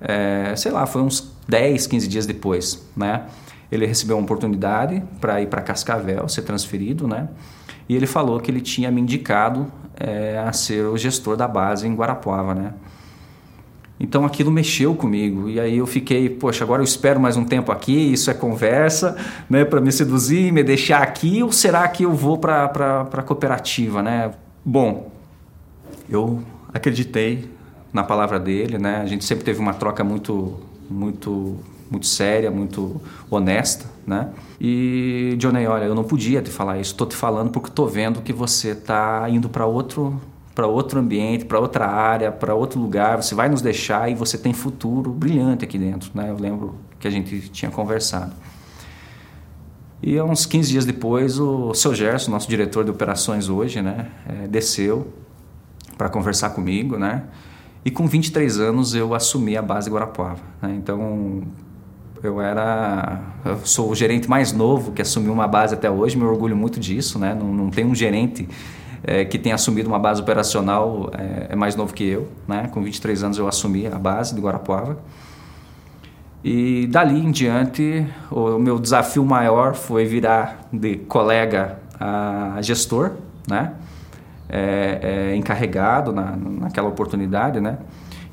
[0.01, 3.25] é, sei lá, foi uns 10, 15 dias depois, né?
[3.71, 7.29] Ele recebeu uma oportunidade para ir para Cascavel, ser transferido, né?
[7.87, 11.87] E ele falou que ele tinha me indicado é, a ser o gestor da base
[11.87, 12.73] em Guarapuava, né?
[14.03, 17.71] Então aquilo mexeu comigo e aí eu fiquei, poxa, agora eu espero mais um tempo
[17.71, 19.15] aqui, isso é conversa,
[19.47, 24.01] né, para me seduzir, me deixar aqui ou será que eu vou para a cooperativa,
[24.01, 24.31] né?
[24.65, 25.11] Bom,
[26.09, 26.41] eu
[26.73, 27.47] acreditei
[27.93, 28.97] na palavra dele, né?
[28.97, 30.59] A gente sempre teve uma troca muito,
[30.89, 31.57] muito,
[31.89, 34.29] muito séria, muito honesta, né?
[34.59, 36.93] E Johnny, olha, eu não podia te falar isso.
[36.93, 40.19] Estou te falando porque estou vendo que você está indo para outro
[40.53, 44.37] para outro ambiente, para outra área, para outro lugar, você vai nos deixar e você
[44.37, 46.29] tem futuro brilhante aqui dentro, né?
[46.29, 48.33] Eu lembro que a gente tinha conversado.
[50.03, 54.47] E uns 15 dias depois, o seu Gerson, nosso diretor de operações hoje, né, é,
[54.47, 55.13] desceu
[55.97, 57.23] para conversar comigo, né?
[57.85, 60.41] E com 23 anos eu assumi a base Guarapuava.
[60.61, 60.75] Né?
[60.77, 61.43] Então
[62.23, 63.21] eu era.
[63.43, 66.79] Eu sou o gerente mais novo que assumiu uma base até hoje, me orgulho muito
[66.79, 67.17] disso.
[67.17, 67.33] Né?
[67.33, 68.47] Não, não tem um gerente
[69.03, 72.27] é, que tenha assumido uma base operacional é, é, mais novo que eu.
[72.47, 72.69] Né?
[72.71, 74.97] Com 23 anos eu assumi a base de Guarapuava.
[76.43, 83.11] E dali em diante, o meu desafio maior foi virar de colega a gestor,
[83.47, 83.73] né?
[84.51, 84.99] é,
[85.31, 87.77] é, encarregado na, naquela oportunidade, né?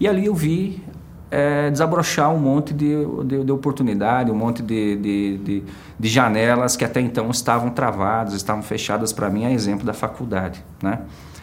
[0.00, 0.83] E ali eu vi
[1.30, 5.62] é, desabrochar um monte de, de, de oportunidade, um monte de, de,
[5.98, 10.64] de, janelas que até então estavam travadas, estavam fechadas para mim, a exemplo da faculdade,
[10.82, 11.00] né?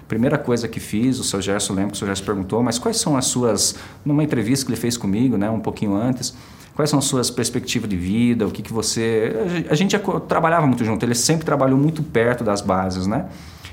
[0.08, 2.98] Primeira coisa que fiz, o seu Gerson, lembro que o seu Gerson perguntou, mas quais
[2.98, 6.36] são as suas, numa entrevista que ele fez comigo, né, um pouquinho antes,
[6.76, 9.65] quais são as suas perspectivas de vida, o que que você...
[9.67, 13.26] A gente já trabalhava muito junto, ele sempre trabalhou muito perto das bases, né?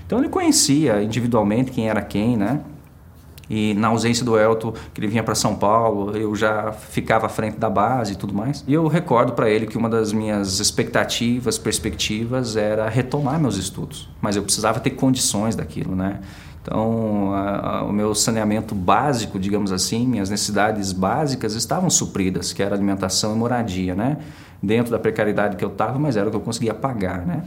[0.07, 2.61] Então ele conhecia individualmente quem era quem, né?
[3.53, 7.29] E na ausência do Elton, que ele vinha para São Paulo, eu já ficava à
[7.29, 8.65] frente da base e tudo mais.
[8.67, 14.09] E eu recordo para ele que uma das minhas expectativas, perspectivas era retomar meus estudos,
[14.23, 16.21] mas eu precisava ter condições daquilo, né?
[16.63, 22.63] Então, a, a, o meu saneamento básico, digamos assim, minhas necessidades básicas estavam supridas, que
[22.63, 24.17] era alimentação e moradia, né?
[24.63, 27.43] Dentro da precariedade que eu estava, mas era o que eu conseguia pagar, né?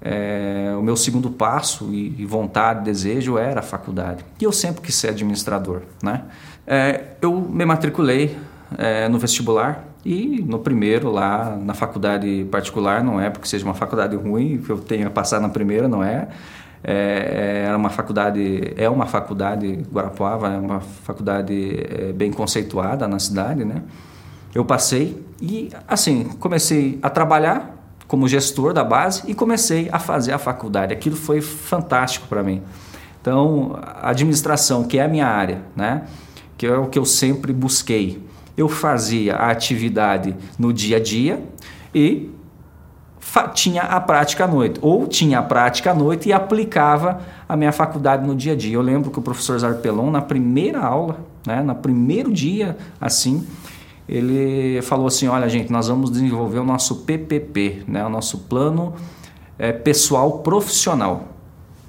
[0.00, 4.24] É, o meu segundo passo e, e, vontade, desejo era a faculdade.
[4.40, 5.82] E eu sempre quis ser administrador.
[6.02, 6.22] Né?
[6.66, 8.36] É, eu me matriculei
[8.76, 13.74] é, no vestibular e no primeiro lá na faculdade particular, não é porque seja uma
[13.74, 16.28] faculdade ruim que eu tenha passado na primeira, não é.
[16.84, 23.18] É, era uma faculdade, é uma faculdade Guarapuava, é uma faculdade é, bem conceituada na
[23.18, 23.82] cidade, né?
[24.54, 27.75] Eu passei e assim comecei a trabalhar
[28.06, 30.92] como gestor da base e comecei a fazer a faculdade.
[30.92, 32.62] Aquilo foi fantástico para mim.
[33.20, 36.02] Então, a administração, que é a minha área, né?
[36.56, 38.24] que é o que eu sempre busquei.
[38.56, 41.42] Eu fazia a atividade no dia a dia
[41.94, 42.30] e
[43.52, 47.72] tinha a prática à noite, ou tinha a prática à noite e aplicava a minha
[47.72, 48.74] faculdade no dia a dia.
[48.74, 53.46] Eu lembro que o professor Zarpelon, na primeira aula, né, no primeiro dia, assim,
[54.08, 58.94] ele falou assim: olha, gente, nós vamos desenvolver o nosso PPP, né, o nosso plano
[59.58, 61.28] é, pessoal profissional.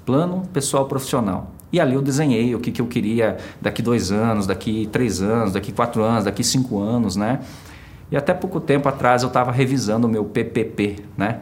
[0.04, 1.52] Plano pessoal profissional.
[1.70, 5.52] E ali eu desenhei o que, que eu queria daqui dois anos, daqui três anos,
[5.52, 7.40] daqui quatro anos, daqui cinco anos, né?
[8.10, 11.40] E até pouco tempo atrás eu estava revisando o meu PPP, né?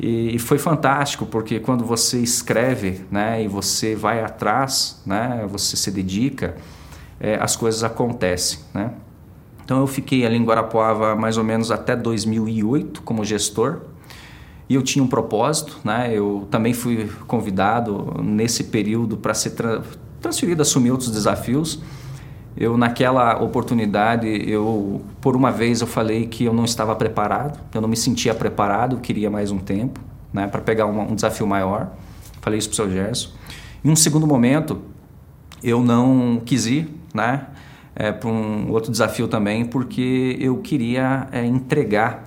[0.00, 5.90] E, foi fantástico, porque quando você escreve né, e você vai atrás, né, você se
[5.90, 6.54] dedica,
[7.18, 8.60] é, as coisas acontecem.
[8.72, 8.92] Né?
[9.68, 13.82] Então eu fiquei ali em Guarapuava mais ou menos até 2008 como gestor
[14.66, 16.10] e eu tinha um propósito, né?
[16.10, 19.82] Eu também fui convidado nesse período para ser tra
[20.22, 21.82] transferido, assumir outros desafios.
[22.56, 27.82] Eu naquela oportunidade, eu por uma vez eu falei que eu não estava preparado, eu
[27.82, 30.00] não me sentia preparado, queria mais um tempo,
[30.32, 31.92] né, para pegar uma, um desafio maior.
[32.40, 33.32] Falei isso para o seu Gerson.
[33.84, 34.80] Em um segundo momento,
[35.62, 37.48] eu não quis ir, né,
[37.98, 42.22] é, para um outro desafio também, porque eu queria é, entregar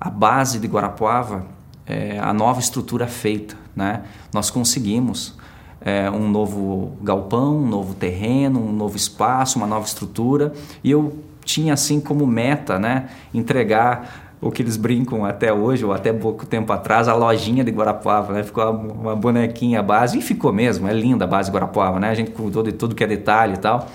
[0.00, 1.44] a base de Guarapuava,
[1.86, 4.04] é, a nova estrutura feita, né.
[4.32, 5.36] Nós conseguimos
[5.82, 10.54] é, um novo galpão, um novo terreno, um novo espaço, uma nova estrutura.
[10.82, 15.92] E eu tinha assim como meta, né, entregar o que eles brincam até hoje, ou
[15.92, 18.42] até pouco tempo atrás, a lojinha de Guarapuava, né?
[18.42, 22.08] Ficou uma bonequinha base, e ficou mesmo, é linda a base de Guarapuava, né?
[22.08, 23.88] A gente cuidou de tudo que é detalhe e tal.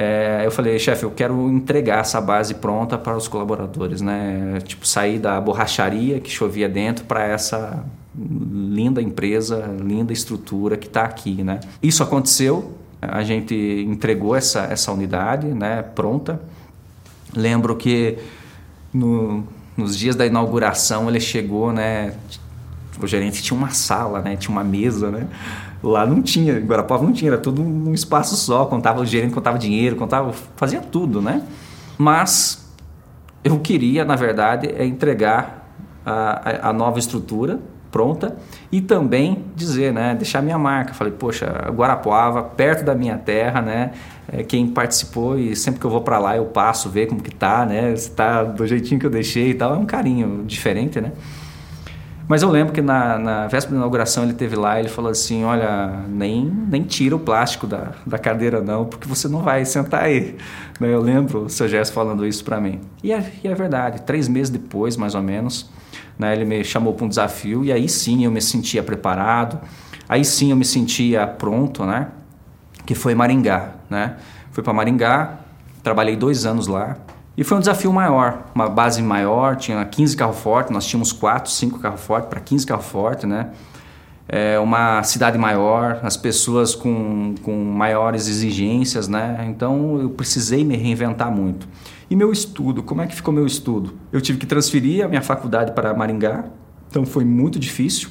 [0.00, 4.60] É, eu falei, chefe, eu quero entregar essa base pronta para os colaboradores, né?
[4.64, 7.84] Tipo, sair da borracharia que chovia dentro para essa
[8.16, 11.58] linda empresa, linda estrutura que está aqui, né?
[11.82, 13.56] Isso aconteceu, a gente
[13.88, 16.40] entregou essa, essa unidade, né, pronta.
[17.34, 18.18] Lembro que
[18.94, 19.42] no,
[19.76, 22.14] nos dias da inauguração ele chegou, né,
[23.02, 25.26] o gerente tinha uma sala, né, tinha uma mesa, né,
[25.82, 29.58] lá não tinha, em não tinha, era tudo num espaço só, contava o gerente, contava
[29.58, 31.42] dinheiro, contava, fazia tudo, né,
[31.96, 32.68] mas
[33.44, 35.72] eu queria, na verdade, é entregar
[36.04, 37.60] a, a, a nova estrutura,
[37.90, 38.36] pronta
[38.70, 40.92] e também dizer, né, deixar minha marca.
[40.94, 43.92] Falei, poxa, Guarapuava, perto da minha terra, né,
[44.30, 47.34] é, quem participou e sempre que eu vou para lá eu passo, ver como que
[47.34, 51.00] tá, né, se tá do jeitinho que eu deixei e tal, é um carinho diferente,
[51.00, 51.12] né.
[52.28, 55.10] Mas eu lembro que na, na véspera da inauguração ele teve lá e ele falou
[55.10, 59.64] assim, olha, nem, nem tira o plástico da, da cadeira não, porque você não vai
[59.64, 60.36] sentar aí.
[60.78, 62.80] Eu lembro o seu Gerson falando isso para mim.
[63.02, 65.70] E é, e é verdade, três meses depois, mais ou menos,
[66.18, 66.34] né?
[66.34, 69.58] Ele me chamou para um desafio e aí sim eu me sentia preparado,
[70.06, 72.08] aí sim eu me sentia pronto, né?
[72.84, 74.16] Que foi Maringá, né?
[74.50, 75.38] Fui para Maringá,
[75.82, 76.98] trabalhei dois anos lá
[77.38, 81.48] e foi um desafio maior, uma base maior, tinha 15 carros fortes, nós tínhamos 4,
[81.48, 83.50] 5 carros fortes para 15 carros fortes, né?
[84.28, 89.46] É uma cidade maior, as pessoas com, com maiores exigências, né?
[89.48, 91.68] Então eu precisei me reinventar muito.
[92.10, 93.94] E meu estudo, como é que ficou meu estudo?
[94.10, 96.46] Eu tive que transferir a minha faculdade para Maringá,
[96.90, 98.08] então foi muito difícil.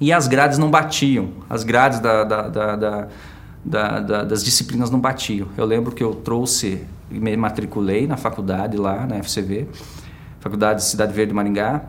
[0.00, 3.08] E as grades não batiam, as grades da, da, da, da
[3.66, 5.48] das disciplinas não batiam.
[5.56, 9.68] Eu lembro que eu trouxe, me matriculei na faculdade lá, na FCV,
[10.40, 11.82] Faculdade de Cidade Verde Maringá,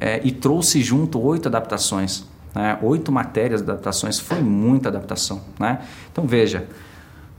[0.00, 2.24] é, e trouxe junto oito adaptações.
[2.54, 2.78] Né?
[2.80, 5.42] Oito matérias de adaptações, foi muita adaptação.
[5.58, 5.80] Né?
[6.10, 6.66] Então veja,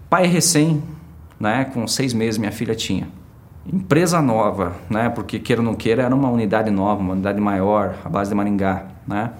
[0.10, 0.84] pai recém,
[1.40, 3.08] né, com seis meses minha filha tinha
[3.72, 5.10] empresa nova, né?
[5.10, 8.36] Porque queira ou não queira, era uma unidade nova, uma unidade maior, a base de
[8.36, 9.32] Maringá, né?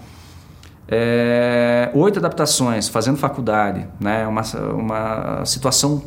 [0.90, 4.26] É, oito adaptações, fazendo faculdade, né?
[4.26, 4.42] Uma,
[4.74, 6.02] uma situação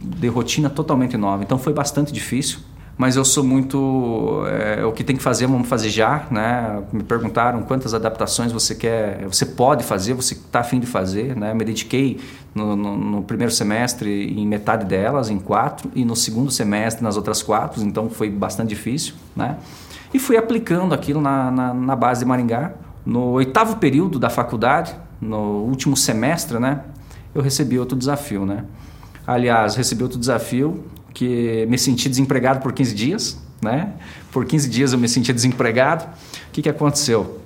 [0.00, 1.42] de rotina totalmente nova.
[1.42, 2.60] Então foi bastante difícil
[2.96, 7.02] mas eu sou muito é, o que tem que fazer vamos fazer já né me
[7.02, 11.64] perguntaram quantas adaptações você quer você pode fazer você está afim de fazer né me
[11.64, 12.20] dediquei
[12.54, 17.16] no, no, no, primeiro semestre em metade delas em quatro e no segundo semestre nas
[17.16, 19.58] outras quatro então foi bastante difícil né
[20.12, 22.72] e fui aplicando aquilo na, na, na base de Maringá
[23.04, 26.80] no oitavo período da faculdade no último semestre né
[27.34, 28.64] eu recebi outro desafio né
[29.26, 33.92] aliás recebi outro desafio que me senti desempregado por 15 dias, né?
[34.32, 36.04] Por 15 dias eu me sentia desempregado.
[36.04, 37.40] O que, que aconteceu?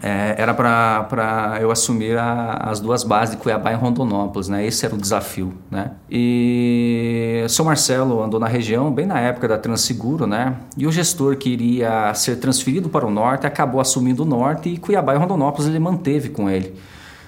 [0.00, 4.64] É, era para eu assumir a, as duas bases de Cuiabá e Rondonópolis, né?
[4.64, 5.92] Esse era o desafio, né?
[6.10, 10.56] E seu Marcelo andou na região bem na época da Transeguro, né?
[10.76, 14.78] E o gestor que iria ser transferido para o norte acabou assumindo o norte e
[14.78, 16.74] Cuiabá e Rondonópolis ele manteve com ele.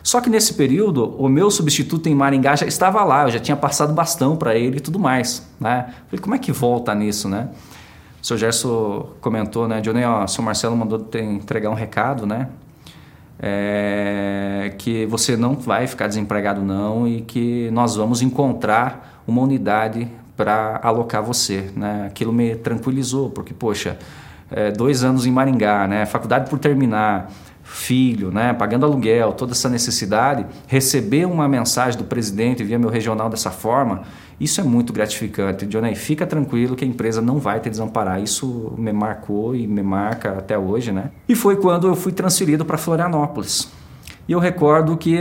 [0.03, 3.57] Só que nesse período, o meu substituto em Maringá já estava lá, eu já tinha
[3.57, 5.49] passado bastão para ele e tudo mais.
[5.59, 5.95] Né?
[6.11, 7.49] Falei, como é que volta nisso, né?
[8.25, 9.83] O senhor Gerson comentou, né?
[9.83, 12.49] Johnny, ó, o senhor Marcelo mandou entregar um recado, né?
[13.39, 20.09] É, que você não vai ficar desempregado não e que nós vamos encontrar uma unidade
[20.35, 22.07] para alocar você, né?
[22.07, 23.99] Aquilo me tranquilizou, porque, poxa,
[24.51, 26.07] é, dois anos em Maringá, né?
[26.07, 27.31] Faculdade por terminar,
[27.65, 33.31] filho, né, pagando aluguel, toda essa necessidade, receber uma mensagem do presidente via meu regional
[33.31, 34.03] dessa forma,
[34.41, 35.67] isso é muito gratificante.
[35.67, 38.21] Johnny, fica tranquilo que a empresa não vai te desamparar.
[38.21, 41.11] Isso me marcou e me marca até hoje, né?
[41.29, 43.71] E foi quando eu fui transferido para Florianópolis.
[44.29, 45.19] E eu recordo que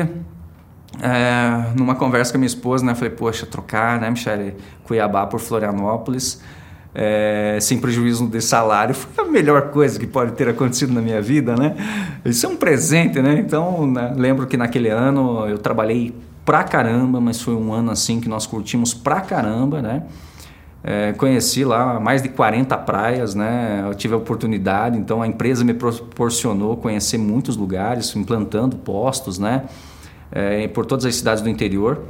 [1.01, 5.39] é, numa conversa com a minha esposa, né, falei, poxa, trocar, né, Michele, Cuiabá por
[5.39, 6.41] Florianópolis,
[6.93, 11.22] é, sem prejuízo de salário, foi a melhor coisa que pode ter acontecido na minha
[11.22, 11.76] vida, né?
[12.24, 13.39] Isso é um presente, né?
[13.39, 16.14] Então, né, lembro que naquele ano eu trabalhei
[16.46, 20.04] pra caramba, mas foi um ano assim que nós curtimos pra caramba, né?
[20.84, 23.84] É, conheci lá mais de 40 praias, né?
[23.88, 29.64] Eu tive a oportunidade, então a empresa me proporcionou conhecer muitos lugares, implantando postos, né?
[30.30, 32.04] É, por todas as cidades do interior.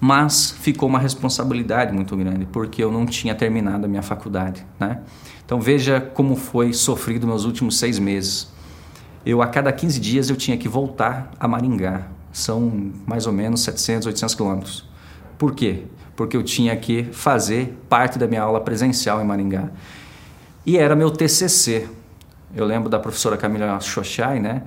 [0.00, 5.00] Mas ficou uma responsabilidade muito grande, porque eu não tinha terminado a minha faculdade, né?
[5.44, 8.50] Então veja como foi sofrido meus últimos seis meses.
[9.24, 12.15] Eu a cada 15 dias eu tinha que voltar a Maringá.
[12.36, 14.88] São mais ou menos 700, 800 quilômetros.
[15.38, 15.84] Por quê?
[16.16, 19.68] porque eu tinha que fazer parte da minha aula presencial em Maringá.
[20.64, 21.86] E era meu TCC.
[22.54, 24.62] Eu lembro da professora Camila Xoxai, né?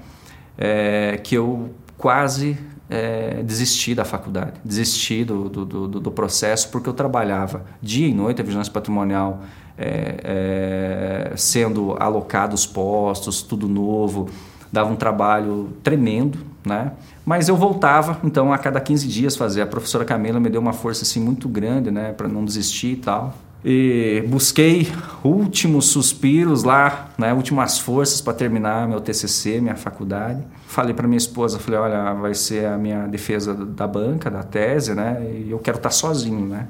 [0.58, 2.58] É, que eu quase
[2.90, 8.14] é, desisti da faculdade, desisti do, do, do, do, processo, porque eu trabalhava dia e
[8.14, 9.42] noite a vigilância patrimonial,
[9.78, 14.30] é, é sendo alocados postos, tudo novo,
[14.72, 16.92] dava um trabalho tremendo, né?
[17.30, 19.62] Mas eu voltava, então, a cada 15 dias fazer.
[19.62, 22.96] A professora Camila me deu uma força assim muito grande, né, para não desistir e
[22.96, 23.38] tal.
[23.64, 24.92] E busquei
[25.24, 30.42] últimos suspiros lá, né, últimas forças para terminar meu TCC, minha faculdade.
[30.66, 34.96] Falei para minha esposa, falei, olha, vai ser a minha defesa da banca, da tese,
[34.96, 36.66] né, e eu quero estar tá sozinho, né.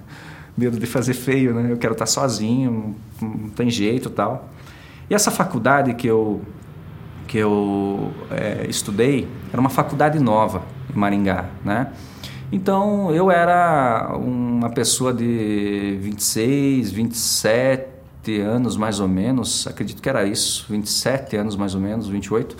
[0.57, 4.49] Medo de fazer feio, né, eu quero estar tá sozinho, não, não tem jeito, tal.
[5.09, 6.41] E essa faculdade que eu
[7.29, 10.63] que eu é, estudei era uma faculdade nova
[10.93, 11.93] em Maringá, né?
[12.51, 20.25] Então eu era uma pessoa de 26, 27 anos mais ou menos, acredito que era
[20.25, 22.57] isso, 27 anos mais ou menos, 28,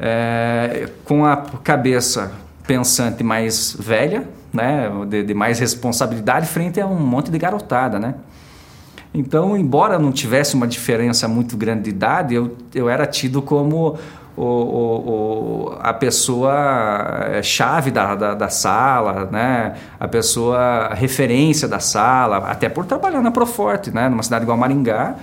[0.00, 2.32] é, com a cabeça
[2.66, 8.16] pensante mais velha, né, de, de mais responsabilidade frente a um monte de garotada, né?
[9.14, 13.98] Então, embora não tivesse uma diferença muito grande de idade, eu, eu era tido como
[14.34, 19.74] o, o, o, a pessoa eh, chave da, da, da, sala, né?
[20.00, 24.08] a pessoa referência da sala, até por trabalhar na Proforte, né?
[24.08, 25.16] numa cidade igual Maringá,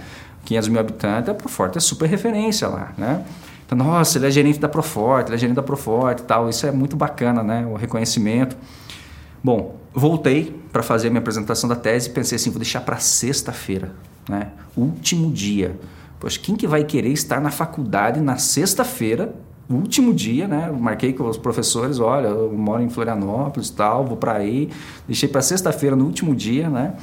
[0.46, 2.92] 500 mil habitantes, a Proforte é super referência lá.
[2.96, 3.24] Né?
[3.66, 6.68] Então, nossa, ele é gerente da Proforte, ele é gerente da Proforte e tal, isso
[6.68, 7.66] é muito bacana, né?
[7.66, 8.56] o reconhecimento.
[9.44, 13.92] Bom, voltei para fazer a minha apresentação da tese pensei assim, vou deixar para sexta-feira,
[14.28, 14.52] né?
[14.76, 15.80] Último dia.
[16.20, 19.34] Poxa, quem que vai querer estar na faculdade na sexta-feira,
[19.70, 20.70] último dia, né?
[20.72, 24.70] Marquei com os professores, olha, eu moro em Florianópolis, tal, vou para aí.
[25.08, 26.96] Deixei para sexta-feira no último dia, né?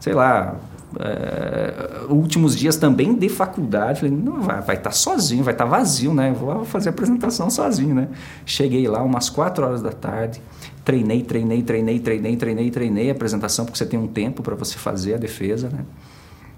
[0.00, 0.56] Sei lá,
[0.98, 5.70] é, últimos dias também de faculdade, falei, não vai, estar tá sozinho, vai estar tá
[5.70, 6.32] vazio, né?
[6.32, 8.08] Vou fazer a apresentação sozinho, né?
[8.44, 10.40] Cheguei lá umas quatro horas da tarde,
[10.84, 14.78] treinei, treinei, treinei, treinei, treinei, treinei a apresentação, porque você tem um tempo para você
[14.78, 15.84] fazer a defesa, né?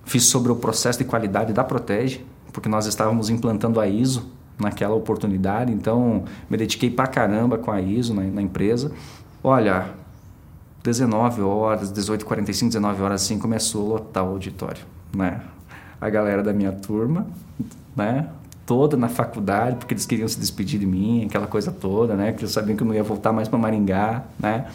[0.04, 4.94] Fiz sobre o processo de qualidade da Protege, porque nós estávamos implantando a ISO naquela
[4.94, 8.92] oportunidade, então me dediquei pra caramba com a ISO na, na empresa.
[9.42, 9.86] Olha,
[10.82, 14.82] 19 horas, 18, 45, 19 horas assim, começou a lotar o auditório,
[15.14, 15.40] né?
[16.00, 17.26] A galera da minha turma,
[17.96, 18.28] né?
[18.64, 22.32] Toda na faculdade, porque eles queriam se despedir de mim, aquela coisa toda, né?
[22.32, 24.66] Que eles sabiam que eu não ia voltar mais para Maringá, né?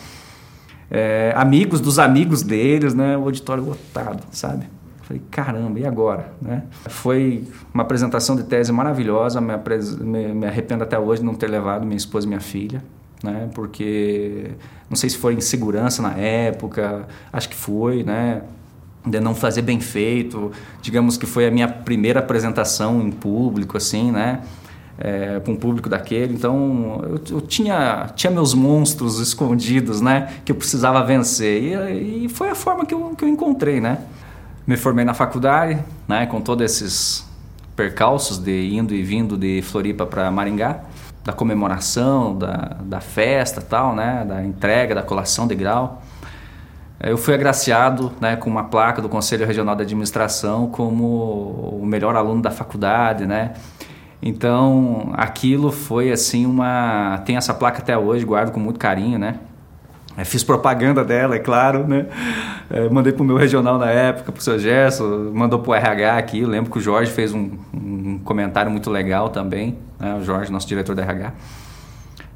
[0.92, 3.18] É, amigos dos amigos deles, né?
[3.18, 4.68] O auditório lotado, sabe?
[5.04, 6.34] Falei, caramba, e agora?
[6.42, 6.64] Né?
[6.88, 9.54] Foi uma apresentação de tese maravilhosa, me,
[10.00, 12.82] me, me arrependo até hoje de não ter levado minha esposa e minha filha,
[13.24, 13.50] né?
[13.56, 14.52] Porque
[14.90, 18.42] não sei se foi insegurança na época, acho que foi, né?
[19.06, 20.52] De não fazer bem feito,
[20.82, 24.42] digamos que foi a minha primeira apresentação em público, assim, né?
[25.00, 30.32] É, com o público daquele, então eu, eu, tinha, tinha meus monstros escondidos, né?
[30.46, 34.00] Que eu precisava vencer e, e foi a forma que eu, que eu encontrei, né?
[34.68, 36.26] Me formei na faculdade, né?
[36.28, 37.26] Com todos esses
[37.76, 40.84] percalços de indo e vindo de Floripa para Maringá
[41.24, 44.26] da comemoração, da, da festa tal, né?
[44.28, 46.02] Da entrega, da colação de grau.
[47.00, 52.16] Eu fui agraciado né, com uma placa do Conselho Regional de Administração como o melhor
[52.16, 53.54] aluno da faculdade, né?
[54.22, 57.22] Então, aquilo foi assim uma...
[57.26, 59.38] Tem essa placa até hoje, guardo com muito carinho, né?
[60.16, 62.06] É, fiz propaganda dela, é claro, né?
[62.70, 65.76] É, mandei para o meu regional na época, para o seu Gerson, mandou para o
[65.76, 66.40] RH aqui.
[66.42, 67.52] Eu lembro que o Jorge fez um
[68.14, 70.16] um comentário muito legal também, né?
[70.16, 71.34] o Jorge, nosso diretor da RH.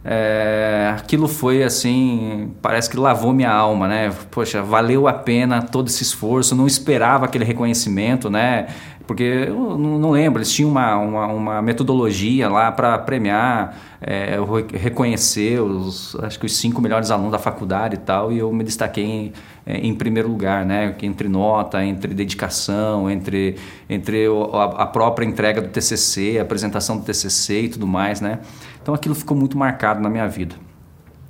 [0.10, 4.14] É, aquilo foi assim, parece que lavou minha alma, né?
[4.32, 8.68] Poxa, valeu a pena todo esse esforço, não esperava aquele reconhecimento, né?
[9.08, 14.38] Porque eu não, lembro, eles tinham uma, uma, uma metodologia lá para premiar, é,
[14.74, 18.66] reconhecer os, acho que os cinco melhores alunos da faculdade e tal, e eu me
[18.66, 19.34] destaquei em,
[19.66, 20.94] é, em primeiro lugar, né?
[21.02, 23.56] Entre nota, entre dedicação, entre,
[23.90, 28.40] entre a, própria entrega do TCC, a apresentação do TCC e tudo mais, né?
[28.82, 30.56] Então aquilo ficou muito marcado na minha vida.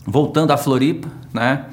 [0.03, 1.65] Voltando à Floripa, né?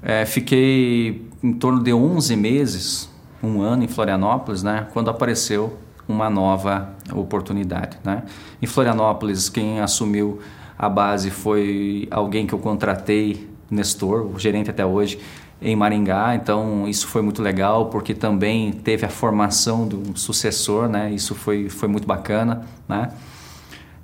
[0.00, 5.78] É, fiquei em torno de 11 meses um ano em Florianópolis, né, quando apareceu
[6.08, 7.98] uma nova oportunidade.
[8.04, 8.22] Né?
[8.60, 10.40] Em Florianópolis, quem assumiu
[10.78, 15.18] a base foi alguém que eu contratei, Nestor, o gerente até hoje,
[15.60, 21.10] em Maringá, então isso foi muito legal porque também teve a formação do sucessor, né?
[21.10, 23.10] Isso foi, foi muito bacana, né?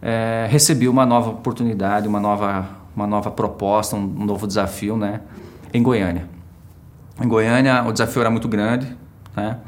[0.01, 2.67] É, recebi uma nova oportunidade, uma nova,
[2.97, 5.21] uma nova proposta, um novo desafio, né?
[5.75, 6.27] Em Goiânia.
[7.23, 8.97] Em Goiânia o desafio era muito grande,
[9.37, 9.59] né?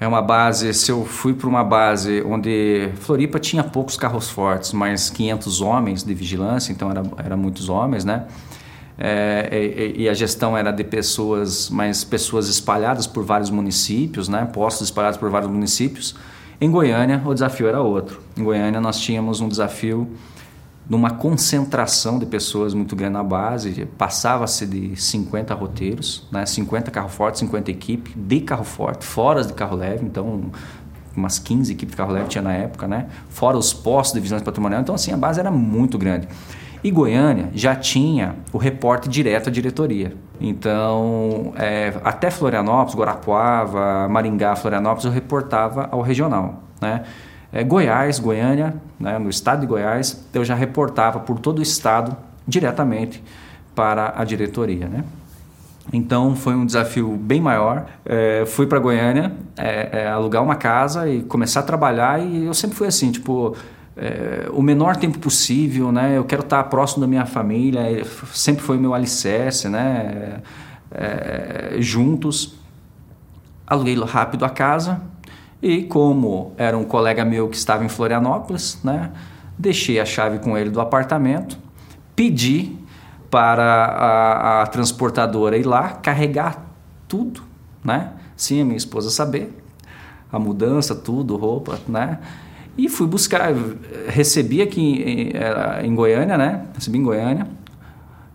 [0.00, 4.72] É uma base, se eu fui para uma base onde Floripa tinha poucos carros fortes,
[4.72, 8.24] mas 500 homens de vigilância, então era, era muitos homens, né?
[8.98, 14.48] É, e, e, a gestão era de pessoas, mas pessoas espalhadas por vários municípios, né?
[14.52, 16.14] Postos espalhados por vários municípios.
[16.60, 18.20] Em Goiânia, o desafio era outro.
[18.36, 20.06] Em Goiânia, nós tínhamos um desafio
[20.90, 26.44] numa concentração de pessoas muito grande na base, passava-se de 50 roteiros, né?
[26.44, 30.50] 50 carro forte, 50 equipes de carro forte, fora de carro leve, então
[31.16, 33.06] umas 15 equipes de carro leve tinha na época, né?
[33.28, 36.26] Fora os postos de vigilância patrimonial, então assim, a base era muito grande.
[36.82, 40.16] E Goiânia já tinha o reporte direto à diretoria.
[40.40, 47.04] Então, é, até Florianópolis, Guarapuava, Maringá, Florianópolis, eu reportava ao regional, né?
[47.52, 52.16] É, Goiás, Goiânia, né, no estado de Goiás, eu já reportava por todo o estado
[52.46, 53.22] diretamente
[53.74, 54.88] para a diretoria.
[54.88, 55.04] Né?
[55.92, 57.86] Então foi um desafio bem maior.
[58.04, 62.54] É, fui para Goiânia é, é, alugar uma casa e começar a trabalhar e eu
[62.54, 63.56] sempre fui assim, tipo
[63.96, 66.16] é, o menor tempo possível, né?
[66.16, 68.04] Eu quero estar próximo da minha família.
[68.32, 70.40] Sempre foi meu alicerce, né?
[70.92, 72.54] É, juntos.
[73.66, 75.09] Aluguei rápido a casa
[75.62, 79.10] e como era um colega meu que estava em Florianópolis, né,
[79.58, 81.58] deixei a chave com ele do apartamento,
[82.16, 82.76] pedi
[83.30, 86.64] para a, a transportadora ir lá carregar
[87.06, 87.42] tudo,
[87.84, 89.54] né, sem a minha esposa saber,
[90.32, 92.18] a mudança, tudo, roupa, né,
[92.78, 93.52] e fui buscar,
[94.08, 97.46] recebi aqui em, eh, em Goiânia, né, recebi em Goiânia,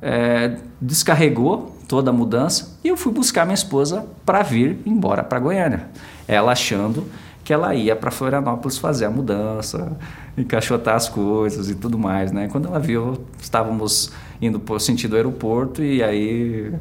[0.01, 5.39] é, descarregou toda a mudança e eu fui buscar minha esposa para vir embora para
[5.39, 5.89] Goiânia
[6.27, 7.05] ela achando
[7.45, 9.95] que ela ia para Florianópolis fazer a mudança,
[10.35, 12.47] encaixotar as coisas e tudo mais, né?
[12.51, 14.11] Quando ela viu, estávamos
[14.41, 16.73] indo para sentido aeroporto e aí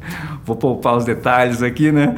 [0.43, 2.15] vou poupar os detalhes aqui, né?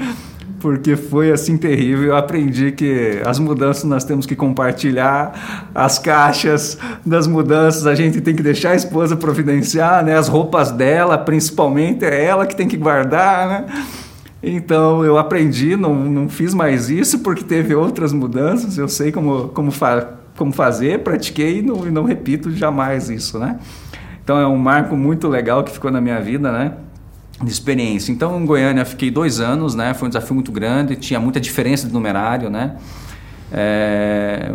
[0.61, 2.05] Porque foi assim terrível.
[2.07, 8.21] Eu aprendi que as mudanças nós temos que compartilhar, as caixas das mudanças a gente
[8.21, 10.17] tem que deixar a esposa providenciar, né?
[10.17, 13.84] As roupas dela, principalmente, é ela que tem que guardar, né?
[14.41, 19.49] Então eu aprendi, não, não fiz mais isso porque teve outras mudanças, eu sei como,
[19.49, 23.59] como, fa como fazer, pratiquei e não, não repito jamais isso, né?
[24.23, 26.73] Então é um marco muito legal que ficou na minha vida, né?
[27.41, 28.11] De experiência.
[28.11, 29.93] Então em Goiânia fiquei dois anos, né?
[29.93, 32.75] Foi um desafio muito grande, tinha muita diferença de numerário, né?
[33.51, 34.51] É,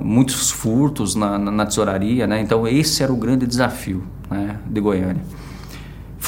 [0.00, 2.40] muitos furtos na, na, na tesouraria, né?
[2.40, 4.56] Então esse era o grande desafio né?
[4.64, 5.22] de Goiânia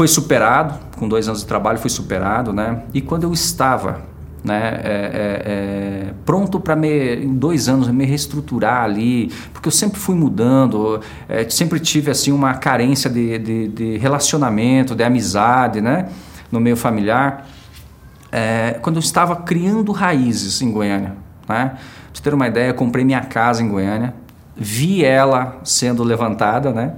[0.01, 2.85] foi superado, com dois anos de trabalho foi superado, né?
[2.95, 4.01] E quando eu estava
[4.43, 10.01] né, é, é, é, pronto para em dois anos me reestruturar ali, porque eu sempre
[10.01, 16.09] fui mudando, é, sempre tive assim uma carência de, de, de, relacionamento, de amizade, né,
[16.51, 17.47] no meio familiar.
[18.33, 21.15] É, quando eu estava criando raízes em Goiânia,
[21.47, 21.73] né,
[22.11, 24.15] pra ter uma ideia, comprei minha casa em Goiânia,
[24.57, 26.95] vi ela sendo levantada, né,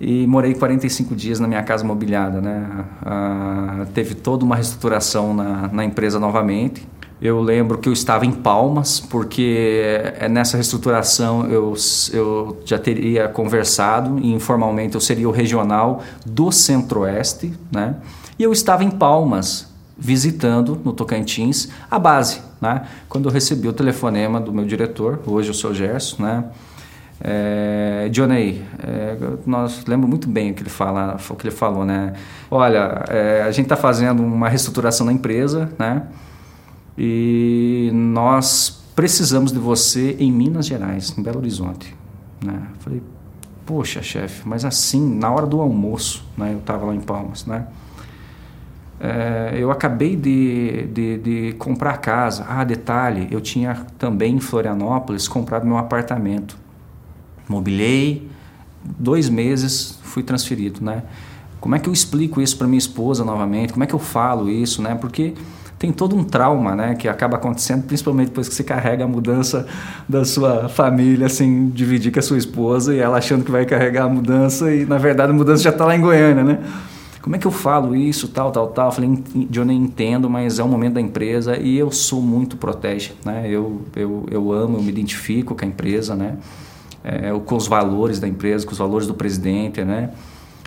[0.00, 2.40] e morei 45 dias na minha casa mobiliada.
[2.40, 2.84] Né?
[3.04, 6.86] Ah, teve toda uma reestruturação na, na empresa novamente.
[7.20, 11.74] Eu lembro que eu estava em Palmas, porque é, nessa reestruturação eu,
[12.12, 17.96] eu já teria conversado e informalmente eu seria o regional do Centro-Oeste, né?
[18.38, 19.66] E eu estava em Palmas,
[19.96, 22.86] visitando no Tocantins a base, né?
[23.08, 26.44] Quando eu recebi o telefonema do meu diretor, hoje o seu Gerson, né?
[27.20, 31.84] É, Johnny, é, nós lembro muito bem o que ele fala, o que ele falou,
[31.84, 32.12] né?
[32.50, 36.02] Olha, é, a gente está fazendo uma reestruturação da empresa, né?
[36.98, 41.94] E nós precisamos de você em Minas Gerais, em Belo Horizonte.
[42.42, 42.62] Né?
[42.78, 43.02] Falei,
[43.66, 46.52] poxa, chefe, mas assim, na hora do almoço, né?
[46.54, 47.66] eu estava lá em Palmas, né?
[48.98, 52.46] É, eu acabei de, de, de, comprar casa.
[52.48, 56.56] Ah, detalhe, eu tinha também em Florianópolis comprado meu apartamento.
[57.48, 58.28] Mobilei,
[58.84, 61.02] dois meses fui transferido, né?
[61.60, 63.72] Como é que eu explico isso para minha esposa novamente?
[63.72, 64.94] Como é que eu falo isso, né?
[64.94, 65.34] Porque
[65.78, 69.66] tem todo um trauma, né, que acaba acontecendo, principalmente depois que você carrega a mudança
[70.08, 74.04] da sua família, assim, dividir com a sua esposa e ela achando que vai carregar
[74.04, 76.58] a mudança e na verdade a mudança já está lá em Goiânia, né?
[77.20, 78.86] Como é que eu falo isso, tal, tal, tal?
[78.86, 83.12] Eu falei, Johnny, entendo, mas é o momento da empresa e eu sou muito protege,
[83.24, 83.46] né?
[83.50, 86.36] Eu, eu, eu amo, eu me identifico com a empresa, né?
[87.06, 90.10] É, com os valores da empresa, com os valores do presidente, né?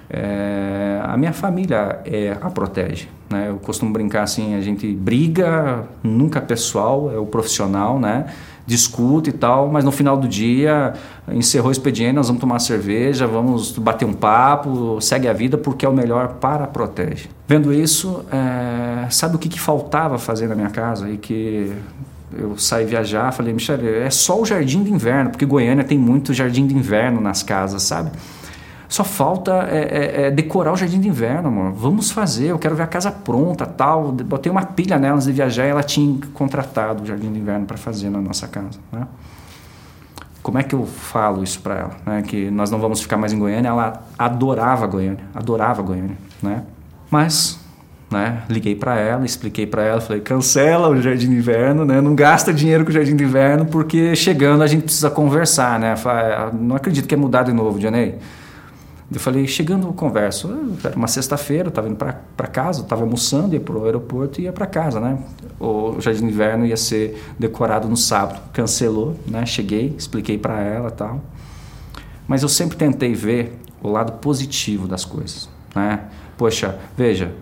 [0.10, 3.10] É, a minha família é, a protege.
[3.30, 3.50] Né?
[3.50, 8.26] Eu costumo brincar assim, a gente briga, nunca pessoal, é o profissional, né?
[8.70, 10.94] discute e tal, mas no final do dia
[11.32, 15.88] encerrou o expediente, nós vamos tomar cerveja, vamos bater um papo, segue a vida porque
[15.88, 17.30] é o melhor para a protege.
[17.48, 21.74] Vendo isso, é, sabe o que, que faltava fazer na minha casa e que
[22.38, 26.34] eu saí viajar, falei, Michel, é só o jardim de inverno, porque Goiânia tem muito
[26.34, 28.12] jardim de inverno nas casas, sabe?
[28.88, 31.72] Só falta é, é, é, decorar o jardim de inverno, amor.
[31.74, 34.12] Vamos fazer, eu quero ver a casa pronta, tal.
[34.12, 37.68] Botei uma pilha nela antes de viajar e ela tinha contratado o jardim de inverno
[37.68, 39.08] para fazer na nossa casa, né?
[40.42, 41.92] Como é que eu falo isso para ela?
[42.06, 42.24] Né?
[42.24, 43.70] Que nós não vamos ficar mais em Goiânia.
[43.70, 46.64] Ela adorava Goiânia, adorava Goiânia, né?
[47.12, 47.60] Mas
[48.10, 48.44] né?
[48.50, 52.02] Liguei para ela, expliquei para ela, falei: cancela o jardim de inverno, né?
[52.02, 55.96] Não gasta dinheiro com o jardim de inverno porque chegando a gente precisa conversar, né?
[55.96, 58.18] Falei, ah, não acredito que é mudar de novo, Janei.
[59.12, 60.76] Eu falei, chegando eu converso.
[60.84, 64.54] Era uma sexta-feira, estava indo para casa, estava almoçando, ia para o aeroporto e ia
[64.54, 65.18] para casa, né?
[65.60, 68.40] O Jardim de Inverno ia ser decorado no sábado.
[68.54, 69.46] Cancelou, né?
[69.48, 71.22] Cheguei, expliquei para ela tal.
[72.28, 76.02] Mas eu sempre tentei ver o lado positivo das coisas, né?
[76.38, 77.34] Poxa, veja,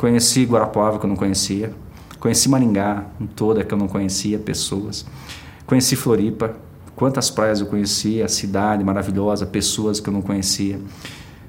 [0.00, 1.72] conheci Guarapuava que eu não conhecia,
[2.18, 3.04] conheci Maringá
[3.36, 5.04] toda que eu não conhecia, pessoas.
[5.66, 6.56] Conheci Floripa,
[7.00, 10.78] Quantas praias eu conhecia, cidade maravilhosa, pessoas que eu não conhecia.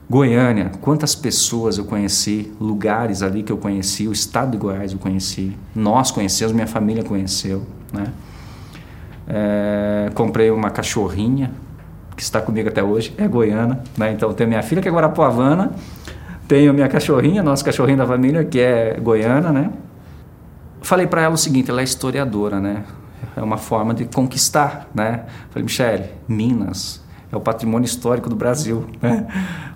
[0.10, 4.98] Goiânia, quantas pessoas eu conheci, lugares ali que eu conheci, o estado de Goiás eu
[4.98, 8.14] conheci, nós conhecemos, minha família conheceu, né?
[9.28, 11.52] É, comprei uma cachorrinha
[12.16, 14.14] que está comigo até hoje, é goiana, né?
[14.14, 15.74] Então tenho minha filha que é guarapuavana,
[16.52, 19.72] tenho minha cachorrinha, nosso cachorrinho da família que é goiana, né?
[20.82, 22.84] Falei para ela o seguinte, ela é historiadora, né?
[23.38, 25.24] é uma forma de conquistar, né?
[25.50, 27.00] Falei, Michele, Minas
[27.32, 29.26] é o patrimônio histórico do Brasil, né?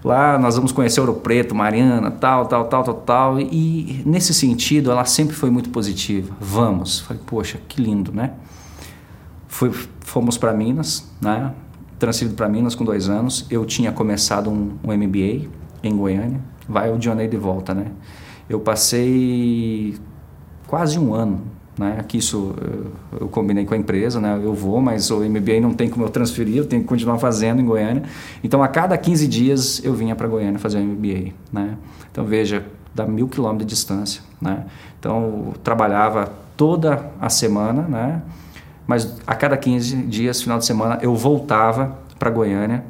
[0.04, 3.40] Lá nós vamos conhecer Ouro Preto, Mariana, tal, tal, tal, tal, tal.
[3.40, 6.36] E nesse sentido, ela sempre foi muito positiva.
[6.42, 7.00] Vamos.
[7.00, 8.34] Falei, poxa, que lindo, né?
[9.48, 9.72] Fui,
[10.02, 11.54] fomos para Minas, né?
[11.98, 13.48] Transferido para Minas com dois anos.
[13.50, 15.48] Eu tinha começado um, um MBA
[15.82, 16.42] em Goiânia.
[16.68, 17.92] Vai o Dionei de volta, né?
[18.50, 19.96] Eu passei
[20.68, 21.98] quase um ano né?
[22.00, 22.56] Aqui isso
[23.20, 24.40] eu combinei com a empresa, né?
[24.42, 27.62] eu vou, mas o MBA não tem como eu transferir, eu tenho que continuar fazendo
[27.62, 28.04] em Goiânia.
[28.44, 31.34] Então, a cada 15 dias eu vinha para Goiânia fazer o MBA.
[31.52, 31.78] Né?
[32.12, 34.22] Então, veja, dá mil quilômetros de distância.
[34.42, 34.66] Né?
[35.00, 38.22] Então, eu trabalhava toda a semana, né?
[38.88, 42.86] mas a cada 15 dias, final de semana, eu voltava para Goiânia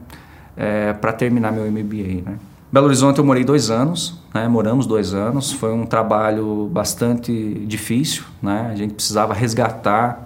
[0.55, 2.21] é, eh, para terminar meu MBA.
[2.23, 2.37] Né?
[2.75, 4.49] Belo Horizonte eu morei dois anos, né?
[4.49, 5.53] moramos dois anos.
[5.53, 7.31] Foi um trabalho bastante
[7.65, 8.25] difícil.
[8.41, 8.69] Né?
[8.69, 10.25] A gente precisava resgatar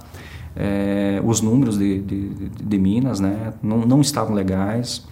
[0.55, 3.53] é, os números de, de, de Minas, né?
[3.61, 5.05] não, não estavam legais.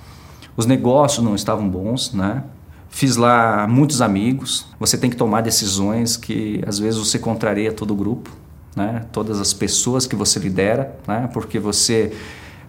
[0.58, 2.44] Os negócios não estavam bons, né?
[2.90, 4.66] Fiz lá muitos amigos.
[4.80, 8.32] Você tem que tomar decisões que às vezes você contraria todo o grupo,
[8.76, 9.06] né?
[9.12, 11.30] Todas as pessoas que você lidera, né?
[11.32, 12.18] Porque você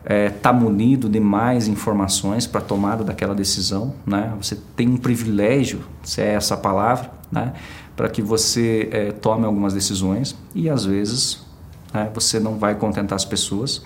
[0.08, 4.32] está é, tá munido de mais informações para a tomada daquela decisão, né?
[4.40, 7.52] Você tem um privilégio, se é essa palavra, né?
[7.94, 11.44] Para que você é, tome algumas decisões e às vezes
[11.92, 13.84] né, você não vai contentar as pessoas.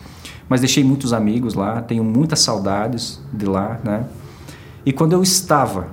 [0.48, 4.06] Mas deixei muitos amigos lá, tenho muitas saudades de lá, né?
[4.86, 5.88] E quando eu estava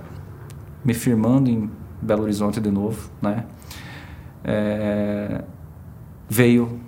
[0.86, 3.45] me firmando em Belo Horizonte de novo, né?
[4.43, 5.43] É,
[6.30, 6.80] veio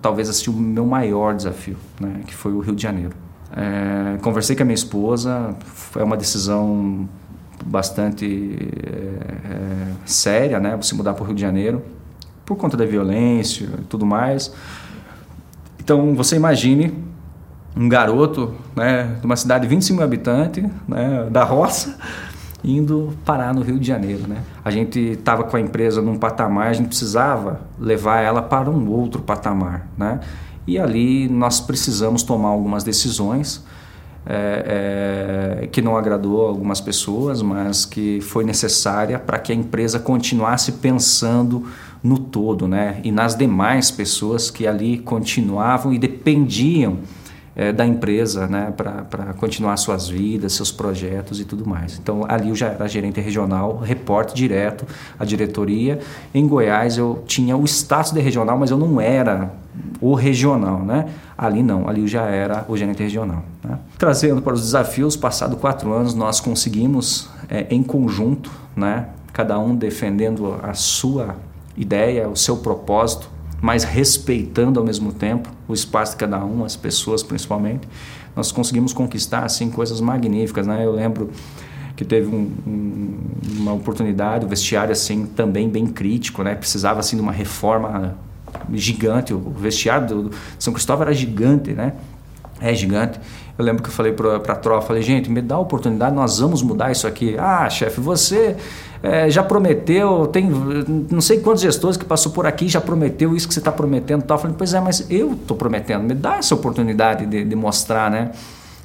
[0.00, 3.14] talvez assim, o meu maior desafio, né, que foi o Rio de Janeiro.
[3.54, 7.08] É, conversei com a minha esposa, foi uma decisão
[7.64, 11.82] bastante é, é, séria, né, você mudar para o Rio de Janeiro,
[12.44, 14.52] por conta da violência e tudo mais.
[15.78, 16.94] Então, você imagine
[17.76, 21.98] um garoto né, de uma cidade de 25 mil habitantes, né, da roça,
[22.64, 24.42] indo parar no Rio de Janeiro, né?
[24.64, 28.88] A gente estava com a empresa num patamar, a gente precisava levar ela para um
[28.88, 30.20] outro patamar, né?
[30.66, 33.64] E ali nós precisamos tomar algumas decisões
[34.24, 39.98] é, é, que não agradou algumas pessoas, mas que foi necessária para que a empresa
[39.98, 41.66] continuasse pensando
[42.02, 43.00] no todo, né?
[43.02, 46.98] E nas demais pessoas que ali continuavam e dependiam
[47.54, 51.98] é, da empresa né, para continuar suas vidas, seus projetos e tudo mais.
[51.98, 54.86] Então, ali eu já era gerente regional, reporte direto
[55.18, 56.00] à diretoria.
[56.34, 59.52] Em Goiás, eu tinha o status de regional, mas eu não era
[60.00, 60.80] o regional.
[60.80, 61.06] Né?
[61.36, 63.44] Ali não, ali eu já era o gerente regional.
[63.62, 63.78] Né?
[63.98, 69.74] Trazendo para os desafios, passado quatro anos, nós conseguimos, é, em conjunto, né, cada um
[69.74, 71.36] defendendo a sua
[71.76, 73.28] ideia, o seu propósito,
[73.62, 77.88] mas respeitando ao mesmo tempo o espaço de cada um, as pessoas principalmente,
[78.34, 80.84] nós conseguimos conquistar assim coisas magníficas, né?
[80.84, 81.30] Eu lembro
[81.94, 83.18] que teve um, um,
[83.58, 86.56] uma oportunidade, o vestiário assim também bem crítico, né?
[86.56, 88.16] Precisava assim de uma reforma
[88.72, 91.92] gigante, o vestiário do, São Cristóvão era gigante, né?
[92.60, 93.20] É gigante.
[93.56, 96.40] Eu lembro que eu falei para a tropa, falei, gente, me dá a oportunidade, nós
[96.40, 97.36] vamos mudar isso aqui.
[97.38, 98.56] Ah, chefe, você
[99.02, 103.48] é, já prometeu, tem não sei quantos gestores que passou por aqui já prometeu isso
[103.48, 104.22] que você está prometendo.
[104.22, 104.36] Tal.
[104.36, 108.10] Eu falei, pois é, mas eu estou prometendo, me dá essa oportunidade de, de mostrar,
[108.10, 108.30] né?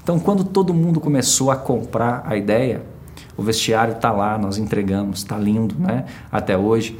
[0.02, 2.82] Então, quando todo mundo começou a comprar a ideia,
[3.36, 6.06] o vestiário está lá, nós entregamos, está lindo, né?
[6.32, 6.98] Até hoje.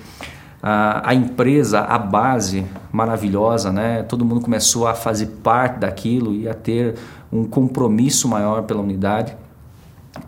[0.62, 4.04] A, a, empresa, a base maravilhosa, né?
[4.04, 6.96] Todo mundo começou a fazer parte daquilo e a ter
[7.32, 9.36] um compromisso maior pela unidade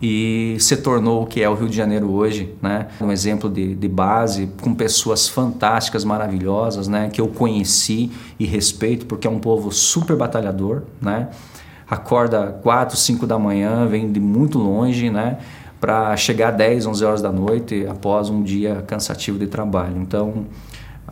[0.00, 2.88] e se tornou o que é o Rio de Janeiro hoje, né?
[3.00, 7.08] Um exemplo de, de base com pessoas fantásticas, maravilhosas, né?
[7.12, 11.28] Que eu conheci e respeito porque é um povo super batalhador, né?
[11.88, 15.38] Acorda 4, 5 da manhã, vem de muito longe, né?
[15.80, 19.96] Para chegar 10, 11 horas da noite após um dia cansativo de trabalho.
[19.96, 20.46] Então,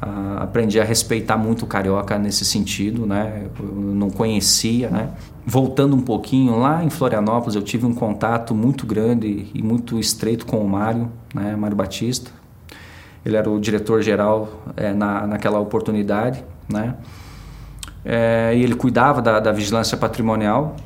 [0.01, 3.49] Uh, aprendi a respeitar muito o carioca nesse sentido, né?
[3.59, 5.11] Eu não conhecia, né?
[5.45, 10.47] Voltando um pouquinho lá em Florianópolis, eu tive um contato muito grande e muito estreito
[10.47, 11.57] com o Mário, né?
[11.57, 12.31] Mário Batista.
[13.25, 16.95] Ele era o diretor geral é, na, naquela oportunidade, né?
[18.05, 20.77] É, e ele cuidava da, da, vigilância patrimonial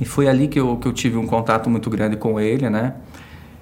[0.00, 2.94] e foi ali que eu, que eu tive um contato muito grande com ele, né?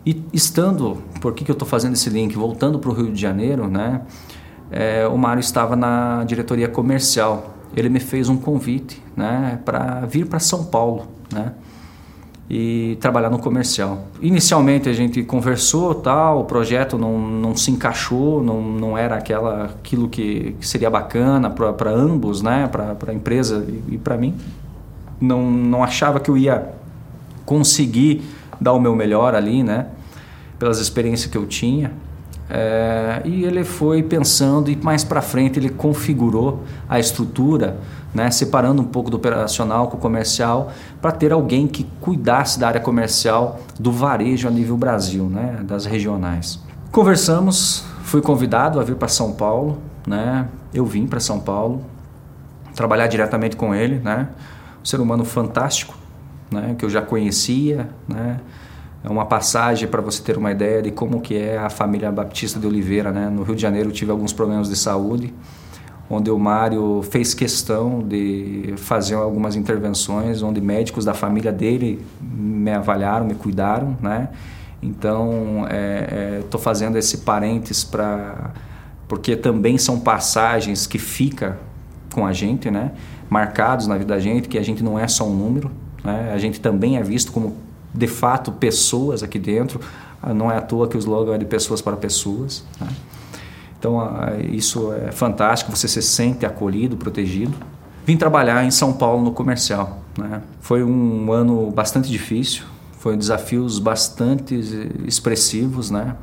[0.06, 2.34] E estando, por que, que eu estou fazendo esse link?
[2.34, 4.00] Voltando para o Rio de Janeiro, né?
[4.70, 7.54] É, o Mário estava na diretoria comercial.
[7.76, 11.52] Ele me fez um convite né, para vir para São Paulo né,
[12.48, 14.04] e trabalhar no comercial.
[14.20, 19.66] Inicialmente a gente conversou, tal, o projeto não, não se encaixou, não, não era aquela,
[19.66, 24.34] aquilo que, que seria bacana para ambos, né, para a empresa e, e para mim.
[25.20, 26.68] Não, não achava que eu ia
[27.44, 28.22] conseguir
[28.60, 29.86] dar o meu melhor ali, né,
[30.58, 31.92] pelas experiências que eu tinha.
[32.50, 37.76] É, e ele foi pensando e mais para frente ele configurou a estrutura,
[38.14, 42.68] né, separando um pouco do operacional com o comercial, para ter alguém que cuidasse da
[42.68, 46.58] área comercial do varejo a nível Brasil, né, das regionais.
[46.90, 51.82] Conversamos, fui convidado a vir para São Paulo, né, eu vim para São Paulo
[52.74, 54.28] trabalhar diretamente com ele, né,
[54.80, 55.94] um ser humano fantástico,
[56.50, 58.40] né, que eu já conhecia, né,
[59.04, 62.66] uma passagem para você ter uma ideia de como que é a família Baptista de
[62.66, 63.28] Oliveira, né?
[63.28, 65.32] No Rio de Janeiro eu tive alguns problemas de saúde,
[66.10, 72.72] onde o Mário fez questão de fazer algumas intervenções, onde médicos da família dele me
[72.72, 74.28] avaliaram, me cuidaram, né?
[74.82, 75.64] Então,
[76.40, 78.52] estou é, é, fazendo esse parênteses para
[79.08, 81.58] porque também são passagens que fica
[82.14, 82.92] com a gente, né?
[83.30, 85.70] Marcados na vida da gente, que a gente não é só um número,
[86.04, 86.30] né?
[86.32, 87.56] A gente também é visto como
[87.94, 89.80] de fato pessoas aqui dentro.
[90.22, 92.64] Ah, não é à toa que o slogan é de pessoas para pessoas.
[92.80, 92.88] Né?
[93.78, 97.54] Então ah, isso é fantástico, você se sente acolhido, protegido.
[98.04, 99.98] Vim trabalhar em São Paulo no comercial.
[100.16, 100.40] Né?
[100.60, 102.64] Foi um ano bastante difícil,
[102.98, 104.54] foi desafios bastante
[105.06, 106.16] expressivos, né?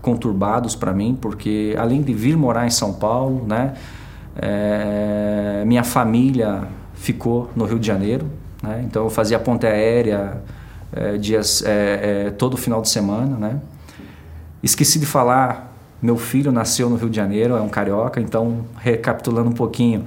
[0.00, 3.74] conturbados para mim, porque além de vir morar em São Paulo, né?
[4.40, 8.26] É, minha família ficou no Rio de Janeiro,
[8.62, 8.84] né?
[8.86, 10.40] então eu fazia ponte aérea
[10.92, 13.60] é, dias é, é, todo final de semana, né?
[14.62, 15.72] Esqueci de falar,
[16.02, 20.04] meu filho nasceu no Rio de Janeiro, é um carioca, então recapitulando um pouquinho,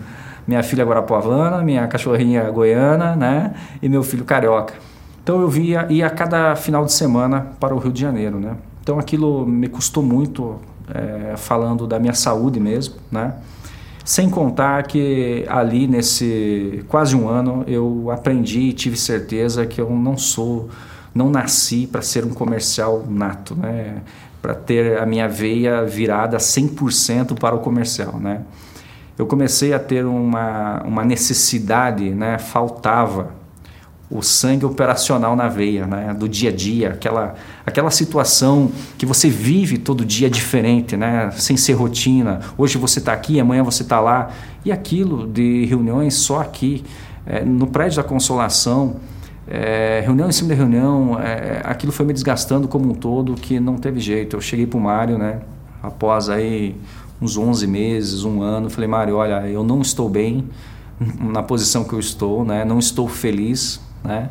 [0.47, 3.53] minha filha guarapuavana, minha cachorrinha goiana, né?
[3.81, 4.73] E meu filho carioca.
[5.23, 8.55] Então eu via ia a cada final de semana para o Rio de Janeiro, né?
[8.81, 10.59] Então aquilo me custou muito,
[10.93, 13.35] é, falando da minha saúde mesmo, né?
[14.03, 19.89] Sem contar que ali nesse quase um ano eu aprendi e tive certeza que eu
[19.89, 20.69] não sou
[21.13, 24.01] não nasci para ser um comercial nato, né?
[24.41, 28.17] para ter a minha veia virada 100% para o comercial.
[28.17, 28.41] Né?
[29.17, 32.37] Eu comecei a ter uma, uma necessidade, né?
[32.37, 33.40] faltava
[34.11, 36.13] o sangue operacional na veia, né?
[36.13, 37.35] do dia a dia, aquela,
[37.65, 41.31] aquela situação que você vive todo dia diferente, né?
[41.31, 42.41] sem ser rotina.
[42.57, 44.29] Hoje você está aqui, amanhã você está lá.
[44.65, 46.83] E aquilo de reuniões só aqui,
[47.25, 48.97] é, no prédio da Consolação,
[49.47, 53.59] é, reunião em cima de reunião, é, aquilo foi me desgastando como um todo que
[53.59, 54.35] não teve jeito.
[54.35, 55.39] Eu cheguei para o Mário, né,
[55.81, 56.75] após aí
[57.21, 60.49] uns 11 meses, um ano, falei, Mário, olha, eu não estou bem
[61.19, 64.29] na posição que eu estou, né, não estou feliz, né,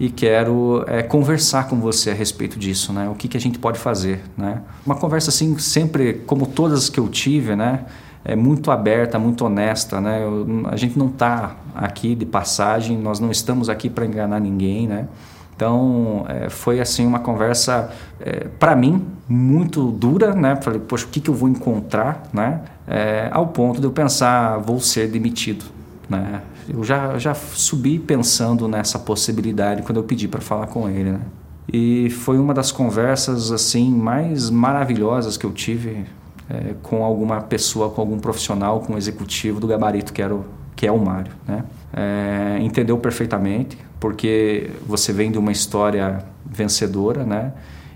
[0.00, 3.58] e quero é, conversar com você a respeito disso, né, o que, que a gente
[3.58, 4.62] pode fazer, né.
[4.84, 7.84] Uma conversa assim, sempre, como todas que eu tive, né,
[8.24, 10.22] é muito aberta, muito honesta, né?
[10.22, 14.86] Eu, a gente não está aqui de passagem, nós não estamos aqui para enganar ninguém,
[14.86, 15.08] né?
[15.56, 17.90] Então é, foi assim uma conversa
[18.20, 20.56] é, para mim muito dura, né?
[20.56, 22.60] Falei, poxa, o que, que eu vou encontrar, né?
[22.86, 25.64] É, ao ponto de eu pensar, vou ser demitido,
[26.08, 26.42] né?
[26.68, 31.20] Eu já, já subi pensando nessa possibilidade quando eu pedi para falar com ele, né?
[31.72, 36.04] E foi uma das conversas assim mais maravilhosas que eu tive
[36.50, 40.44] é, com alguma pessoa, com algum profissional, com um executivo do gabarito que, era o,
[40.74, 41.32] que é o Mário.
[41.46, 41.64] Né?
[41.92, 47.52] É, entendeu perfeitamente, porque você vem de uma história vencedora, né?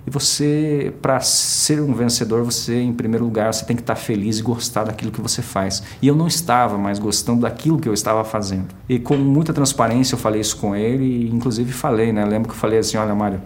[0.06, 4.38] E você, para ser um vencedor, você, em primeiro lugar, você tem que estar feliz
[4.38, 5.82] e gostar daquilo que você faz.
[6.00, 8.68] E eu não estava mais gostando daquilo que eu estava fazendo.
[8.88, 12.24] E com muita transparência eu falei isso com ele e, inclusive, falei, né?
[12.24, 13.42] Lembro que eu falei assim, olha, Mário,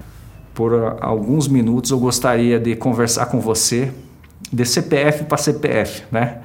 [0.52, 3.90] por alguns minutos eu gostaria de conversar com você
[4.52, 6.40] de CPF para CPF, né?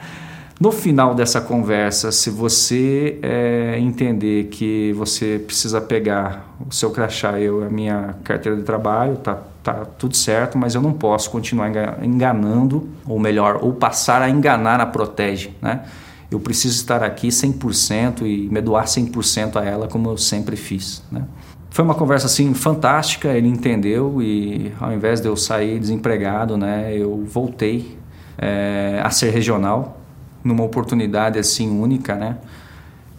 [0.57, 7.37] No final dessa conversa, se você é, entender que você precisa pegar o seu crachá,
[7.37, 11.71] eu a minha carteira de trabalho, tá, tá tudo certo, mas eu não posso continuar
[12.03, 15.81] enganando, ou melhor, ou passar a enganar a Protege, né?
[16.29, 21.03] Eu preciso estar aqui 100% e me doar 100% a ela, como eu sempre fiz,
[21.11, 21.23] né?
[21.71, 26.95] Foi uma conversa assim fantástica, ele entendeu e ao invés de eu sair desempregado, né,
[26.95, 27.97] eu voltei
[28.37, 29.99] é, a ser regional
[30.43, 32.37] numa oportunidade assim única, né?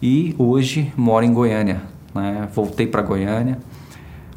[0.01, 1.81] E hoje moro em Goiânia,
[2.15, 2.47] né?
[2.53, 3.59] Voltei para Goiânia.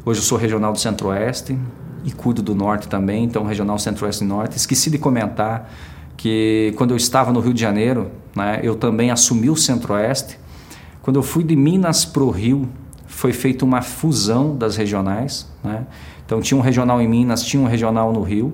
[0.05, 1.57] Hoje eu sou regional do Centro-Oeste
[2.03, 4.57] e cuido do Norte também, então regional Centro-Oeste e Norte.
[4.57, 5.71] Esqueci de comentar
[6.17, 10.37] que quando eu estava no Rio de Janeiro, né, eu também assumi o Centro-Oeste.
[11.01, 12.69] Quando eu fui de Minas para o Rio,
[13.07, 15.47] foi feita uma fusão das regionais.
[15.63, 15.85] Né?
[16.25, 18.53] Então tinha um regional em Minas, tinha um regional no Rio.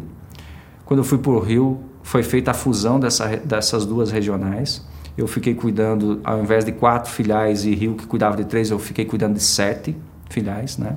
[0.86, 4.86] Quando eu fui para o Rio, foi feita a fusão dessa, dessas duas regionais.
[5.18, 8.80] Eu fiquei cuidando, ao invés de quatro filiais e Rio que cuidava de três, eu
[8.80, 9.96] fiquei cuidando de sete
[10.30, 10.96] filiais, né?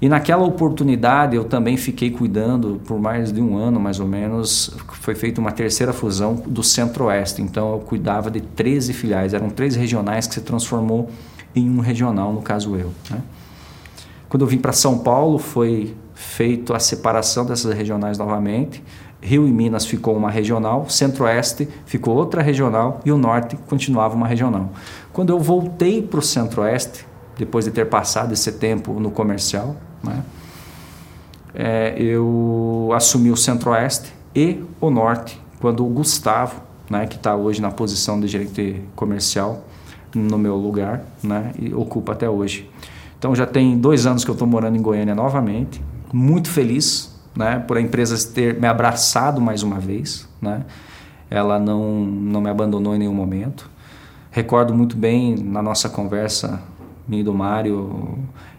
[0.00, 4.70] E naquela oportunidade eu também fiquei cuidando por mais de um ano, mais ou menos,
[5.00, 7.42] foi feita uma terceira fusão do Centro-Oeste.
[7.42, 11.10] Então eu cuidava de 13 filiais, eram três regionais que se transformou
[11.54, 12.92] em um regional, no caso eu.
[13.10, 13.20] Né?
[14.28, 18.82] Quando eu vim para São Paulo, foi feito a separação dessas regionais novamente.
[19.20, 24.28] Rio e Minas ficou uma regional, Centro-Oeste ficou outra regional e o Norte continuava uma
[24.28, 24.70] regional.
[25.12, 27.04] Quando eu voltei para o Centro-Oeste,
[27.36, 30.22] depois de ter passado esse tempo no comercial, né,
[31.54, 37.60] é, eu assumi o Centro-Oeste e o Norte, quando o Gustavo, né, que está hoje
[37.60, 39.64] na posição de gerente comercial,
[40.14, 42.70] no meu lugar, né, e ocupa até hoje.
[43.18, 45.82] Então já tem dois anos que eu estou morando em Goiânia novamente,
[46.12, 50.64] muito feliz, né, por a empresa ter me abraçado mais uma vez, né.
[51.30, 53.68] Ela não não me abandonou em nenhum momento.
[54.30, 56.62] Recordo muito bem na nossa conversa
[57.06, 58.18] minha do Mário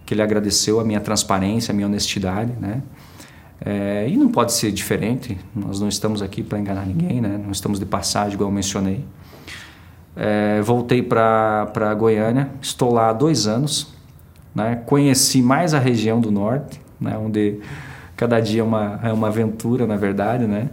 [0.09, 2.81] que ele agradeceu a minha transparência, a minha honestidade, né.
[3.63, 5.37] É, e não pode ser diferente.
[5.55, 7.39] Nós não estamos aqui para enganar ninguém, né?
[7.43, 9.05] Não estamos de passagem, igual eu mencionei.
[10.15, 13.93] É, voltei para Goiânia, estou lá há dois anos.
[14.55, 14.81] Né?
[14.87, 17.15] Conheci mais a região do norte, né?
[17.15, 17.59] onde
[18.17, 20.47] cada dia é uma, é uma aventura, na verdade.
[20.47, 20.71] Né?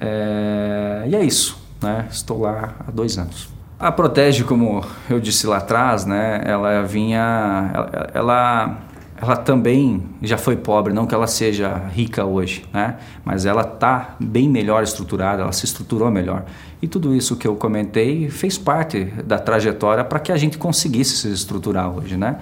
[0.00, 2.08] É, e é isso, né?
[2.10, 3.48] estou lá há dois anos.
[3.82, 6.40] A Protege, como eu disse lá atrás, né?
[6.44, 7.68] ela vinha.
[7.74, 8.78] ela, ela
[9.20, 12.96] ela também já foi pobre, não que ela seja rica hoje, né?
[13.24, 16.44] Mas ela está bem melhor estruturada, ela se estruturou melhor.
[16.80, 21.16] E tudo isso que eu comentei fez parte da trajetória para que a gente conseguisse
[21.18, 22.38] se estruturar hoje, né?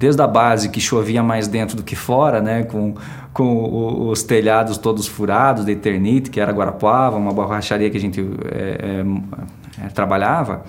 [0.00, 2.64] Desde a base que chovia mais dentro do que fora, né?
[2.64, 2.94] Com,
[3.32, 8.20] com os telhados todos furados de Eternite, que era Guarapuava, uma borracharia que a gente
[8.50, 9.04] é, é,
[9.94, 10.64] trabalhava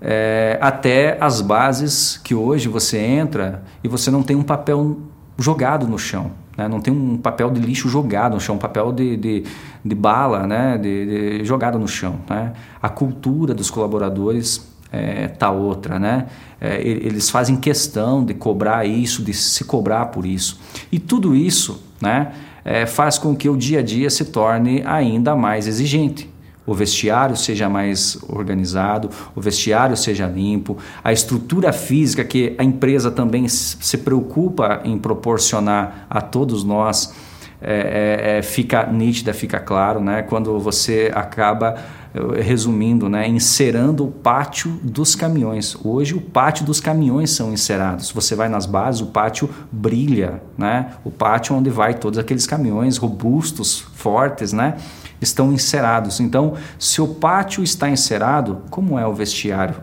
[0.00, 4.98] é, até as bases que hoje você entra e você não tem um papel
[5.38, 6.32] jogado no chão.
[6.56, 6.68] Né?
[6.68, 9.44] Não tem um papel de lixo jogado no chão, um papel de, de,
[9.84, 10.78] de bala né?
[10.78, 12.16] de, de, jogado no chão.
[12.28, 12.52] Né?
[12.82, 16.26] A cultura dos colaboradores é, outra, né?
[16.60, 20.58] É, eles fazem questão de cobrar isso, de se cobrar por isso.
[20.90, 22.32] E tudo isso, né,
[22.64, 26.30] é, faz com que o dia a dia se torne ainda mais exigente
[26.66, 33.10] o vestiário seja mais organizado, o vestiário seja limpo, a estrutura física que a empresa
[33.10, 37.14] também se preocupa em proporcionar a todos nós
[37.62, 40.22] é, é, é fica nítida, fica claro, né?
[40.22, 41.76] Quando você acaba
[42.16, 45.76] eh, resumindo, né, encerando o pátio dos caminhões.
[45.84, 48.10] Hoje o pátio dos caminhões são encerados.
[48.10, 50.92] Você vai nas bases, o pátio brilha, né?
[51.04, 54.76] O pátio onde vai todos aqueles caminhões robustos, fortes, né?
[55.20, 56.20] Estão encerados.
[56.20, 59.76] Então, se o pátio está encerado, como é o vestiário?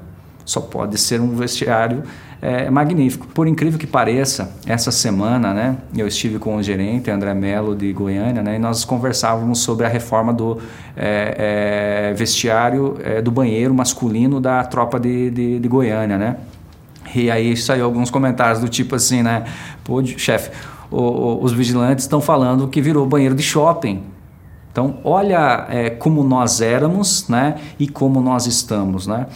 [0.45, 2.03] Só pode ser um vestiário
[2.43, 3.25] é, magnífico.
[3.27, 7.93] Por incrível que pareça, essa semana, né, eu estive com o gerente André Melo de
[7.93, 10.59] Goiânia, né, e nós conversávamos sobre a reforma do
[10.97, 16.35] é, é, vestiário é, do banheiro masculino da tropa de, de, de Goiânia, né?
[17.15, 19.45] E aí saiu alguns comentários do tipo assim, né?
[19.83, 20.51] Pô, chefe,
[20.91, 24.03] os vigilantes estão falando que virou banheiro de shopping.
[24.73, 29.05] Então, olha é, como nós éramos né, e como nós estamos.
[29.05, 29.27] Né?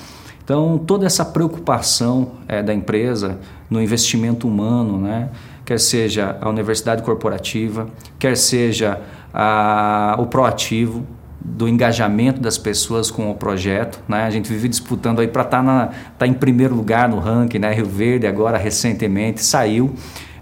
[0.44, 3.38] Então, toda essa preocupação é, da empresa
[3.70, 5.30] no investimento humano, né?
[5.64, 9.00] quer seja a universidade corporativa, quer seja
[9.32, 11.06] a, o proativo,
[11.40, 14.24] do engajamento das pessoas com o projeto, né?
[14.24, 17.72] A gente vive disputando aí para estar tá, tá em primeiro lugar no ranking, né?
[17.72, 19.94] Rio Verde agora recentemente saiu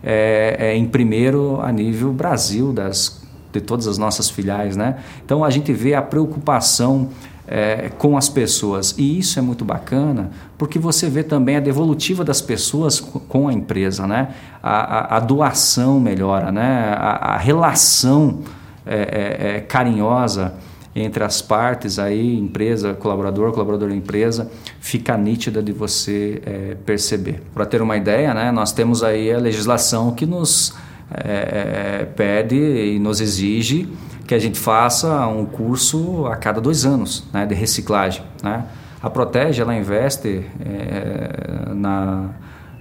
[0.04, 3.25] é, é, em primeiro a nível Brasil das
[3.60, 4.98] de todas as nossas filiais, né?
[5.24, 7.10] Então a gente vê a preocupação
[7.48, 8.96] é, com as pessoas.
[8.98, 13.54] E isso é muito bacana, porque você vê também a devolutiva das pessoas com a
[13.54, 14.30] empresa, né?
[14.62, 16.94] A, a, a doação melhora, né?
[16.98, 18.40] A, a relação
[18.86, 20.54] é, é, é, carinhosa
[20.96, 24.50] entre as partes aí, empresa, colaborador, colaborador empresa,
[24.80, 27.42] fica nítida de você é, perceber.
[27.54, 28.50] Para ter uma ideia, né?
[28.52, 30.74] Nós temos aí a legislação que nos
[31.12, 33.88] é, pede e nos exige
[34.28, 38.24] que a gente faça um curso a cada dois anos né, de reciclagem.
[38.44, 38.66] Né?
[39.02, 42.30] A Protege ela investe é, na,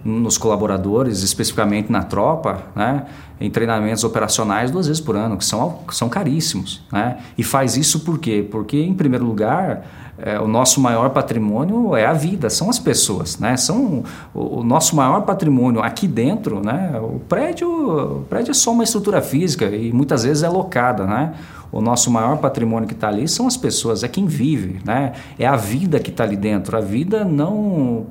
[0.04, 3.04] nos colaboradores, especificamente na tropa, né,
[3.40, 6.82] em treinamentos operacionais duas vezes por ano, que são, são caríssimos.
[6.90, 7.18] Né?
[7.36, 8.46] E faz isso por quê?
[8.50, 9.86] Porque, em primeiro lugar,
[10.16, 13.56] é, o nosso maior patrimônio é a vida, são as pessoas, né?
[13.56, 17.00] São o, o, nosso maior patrimônio aqui dentro, né?
[17.02, 21.34] O prédio, o prédio é só uma estrutura física e muitas vezes é locada, né?
[21.72, 25.14] O nosso maior patrimônio que está ali são as pessoas, é quem vive, né?
[25.36, 26.76] É a vida que está ali dentro.
[26.76, 28.06] A vida não,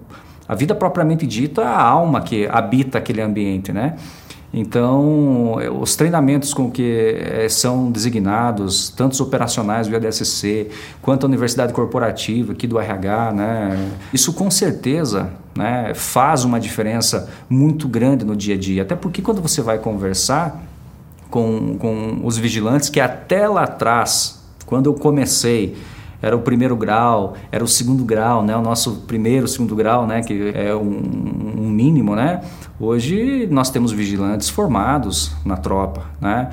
[0.46, 3.96] a vida propriamente dita, a alma que habita aquele ambiente, né?
[4.54, 10.70] Então, os treinamentos com que é, são designados, tanto os operacionais do IADSC,
[11.02, 17.28] quanto a Universidade Corporativa aqui do RH, né, isso com certeza né, faz uma diferença
[17.50, 18.84] muito grande no dia a dia.
[18.84, 20.64] Até porque quando você vai conversar
[21.32, 25.76] com, com os vigilantes, que até lá atrás, quando eu comecei,
[26.24, 28.56] era o primeiro grau, era o segundo grau, né?
[28.56, 30.22] O nosso primeiro, segundo grau, né?
[30.22, 31.02] Que é um,
[31.58, 32.42] um mínimo, né?
[32.80, 36.50] Hoje nós temos vigilantes formados na tropa, né?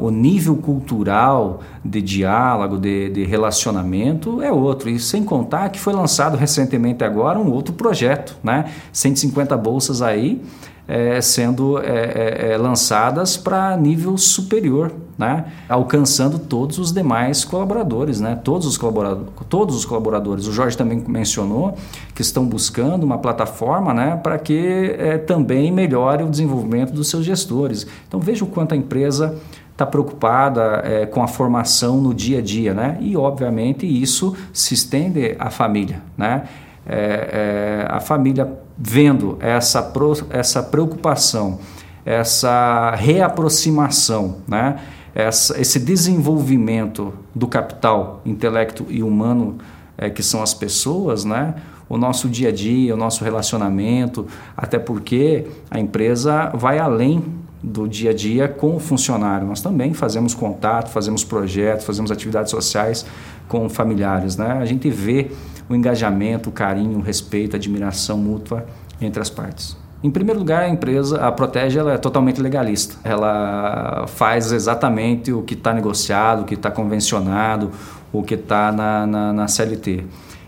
[0.00, 4.90] O nível cultural de diálogo, de, de relacionamento é outro.
[4.90, 8.66] E sem contar que foi lançado recentemente agora um outro projeto, né?
[8.92, 10.42] 150 bolsas aí
[10.88, 15.46] é, sendo é, é, é lançadas para nível superior, né?
[15.68, 18.38] alcançando todos os demais colaboradores, né?
[18.42, 20.46] todos, os colaboradores, todos os colaboradores.
[20.46, 21.76] O Jorge também mencionou
[22.14, 24.16] que estão buscando uma plataforma né?
[24.22, 27.86] para que é, também melhore o desenvolvimento dos seus gestores.
[28.06, 29.36] Então veja o quanto a empresa
[29.76, 32.96] está preocupada é, com a formação no dia a dia, né?
[32.98, 36.44] E obviamente isso se estende à família, né?
[36.88, 41.58] É, é, a família vendo essa, pro, essa preocupação,
[42.04, 44.78] essa reaproximação, né?
[45.14, 49.58] essa, esse desenvolvimento do capital intelecto e humano
[49.98, 51.54] é, que são as pessoas, né?
[51.88, 54.26] o nosso dia a dia, o nosso relacionamento,
[54.56, 57.24] até porque a empresa vai além
[57.62, 59.46] do dia a dia com o funcionário.
[59.46, 63.06] Nós também fazemos contato, fazemos projetos, fazemos atividades sociais
[63.48, 64.36] com familiares.
[64.36, 64.52] Né?
[64.52, 65.30] A gente vê
[65.68, 68.66] o engajamento, o carinho, o respeito, a admiração mútua
[69.00, 69.76] entre as partes.
[70.02, 72.96] Em primeiro lugar, a empresa, a Protege, ela é totalmente legalista.
[73.02, 77.70] Ela faz exatamente o que está negociado, o que está convencionado,
[78.12, 80.04] o que está na, na, na, CLT.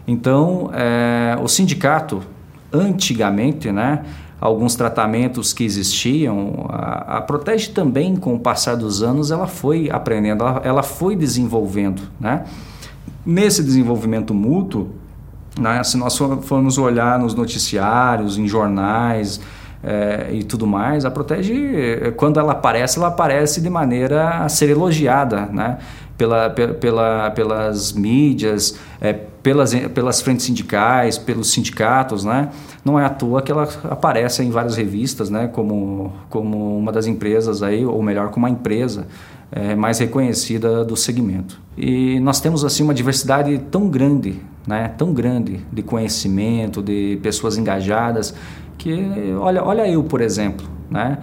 [0.06, 2.22] Então, é, o sindicato,
[2.72, 4.04] antigamente, né,
[4.40, 9.90] alguns tratamentos que existiam, a, a Protege também, com o passar dos anos, ela foi
[9.90, 12.02] aprendendo, ela, ela foi desenvolvendo.
[12.20, 12.44] Né?
[13.24, 14.90] Nesse desenvolvimento mútuo,
[15.58, 19.40] né, se nós formos olhar nos noticiários, em jornais
[19.82, 24.70] é, e tudo mais, a Protege, quando ela aparece, ela aparece de maneira a ser
[24.70, 25.46] elogiada.
[25.46, 25.78] Né?
[26.18, 32.50] pela, pela, pelas mídias, é, pelas, pelas frentes sindicais, pelos sindicatos, né?
[32.84, 35.46] Não é à toa que ela aparece em várias revistas, né?
[35.46, 39.06] Como, como uma das empresas aí, ou melhor, como a empresa
[39.52, 41.60] é, mais reconhecida do segmento.
[41.76, 44.88] E nós temos assim uma diversidade tão grande, né?
[44.98, 48.34] Tão grande de conhecimento, de pessoas engajadas,
[48.76, 48.94] que
[49.40, 51.18] olha, olha eu, por exemplo, né?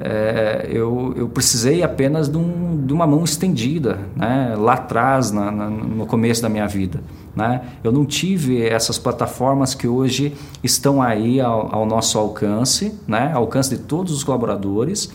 [0.00, 4.54] é, eu, eu precisei apenas de, um, de uma mão estendida, né?
[4.56, 7.00] lá atrás, na, na, no começo da minha vida.
[7.36, 7.60] Né?
[7.84, 10.34] Eu não tive essas plataformas que hoje
[10.64, 13.30] estão aí ao, ao nosso alcance, né?
[13.34, 15.12] alcance de todos os colaboradores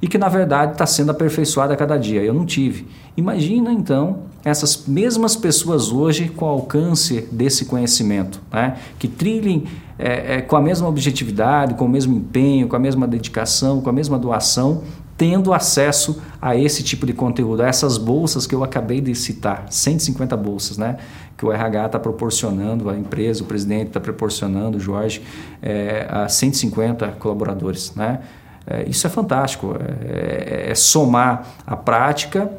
[0.00, 2.22] e que na verdade está sendo aperfeiçoada a cada dia.
[2.22, 2.86] Eu não tive.
[3.16, 8.76] Imagina então essas mesmas pessoas hoje com o alcance desse conhecimento, né?
[8.98, 9.64] que trilhem
[9.98, 13.88] é, é, com a mesma objetividade, com o mesmo empenho, com a mesma dedicação, com
[13.88, 14.82] a mesma doação,
[15.16, 19.66] tendo acesso a esse tipo de conteúdo, a essas bolsas que eu acabei de citar,
[19.70, 20.96] 150 bolsas, né?
[21.36, 25.22] Que o RH está proporcionando, a empresa, o presidente está proporcionando, o Jorge,
[25.62, 28.20] é, a 150 colaboradores, né?
[28.66, 32.50] É, isso é fantástico, é, é somar a prática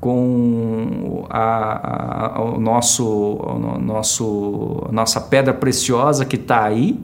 [0.00, 3.38] com a, a, o nosso,
[3.80, 7.00] nosso, nossa pedra preciosa que está aí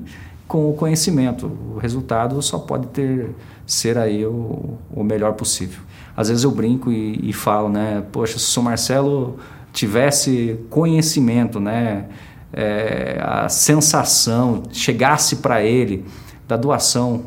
[0.47, 1.51] com o conhecimento.
[1.75, 3.31] O resultado só pode ter
[3.67, 5.81] ser aí o, o melhor possível.
[6.17, 8.03] Às vezes eu brinco e, e falo, né?
[8.11, 9.39] Poxa, se o São Marcelo
[9.73, 12.07] tivesse conhecimento, né?
[12.53, 16.05] É, a sensação chegasse para ele
[16.49, 17.23] da doação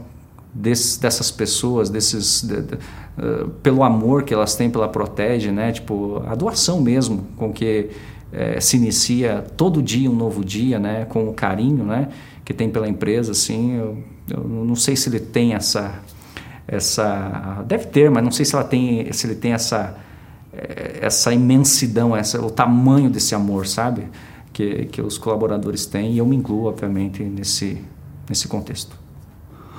[0.54, 5.72] dessas pessoas, desses de, de, uh, pelo amor que elas têm pela protege, né?
[5.72, 7.89] Tipo a doação mesmo com que
[8.32, 11.06] uh, se inicia todo dia um novo dia, né?
[11.06, 12.10] Com o carinho, né?
[12.45, 13.78] Que tem pela empresa, assim.
[13.78, 15.99] Eu, eu não sei se ele tem essa
[16.68, 19.97] essa deve ter, mas não sei se ela tem se ele tem essa
[20.54, 24.08] eh, essa imensidão, essa o tamanho desse amor, sabe?
[24.54, 27.82] Que, que os colaboradores têm e eu me incluo, obviamente, nesse
[28.30, 29.03] nesse contexto.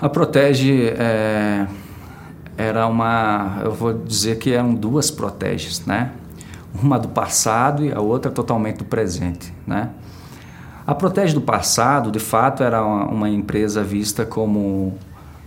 [0.04, 1.66] A Protege é,
[2.58, 6.12] era uma, eu vou dizer que eram duas Proteges, né?
[6.74, 9.88] Uma do passado e a outra totalmente do presente, né?
[10.86, 14.92] A Protege do passado, de fato, era uma, uma empresa vista como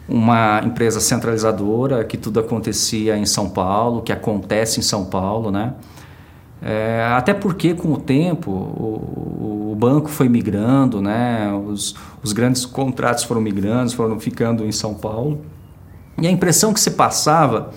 [0.09, 5.75] uma empresa centralizadora, que tudo acontecia em São Paulo, que acontece em São Paulo, né?
[6.61, 11.53] É, até porque com o tempo o, o, banco foi migrando, né?
[11.53, 15.41] Os, os, grandes contratos foram migrando, foram ficando em São Paulo.
[16.19, 17.71] E a impressão que se passava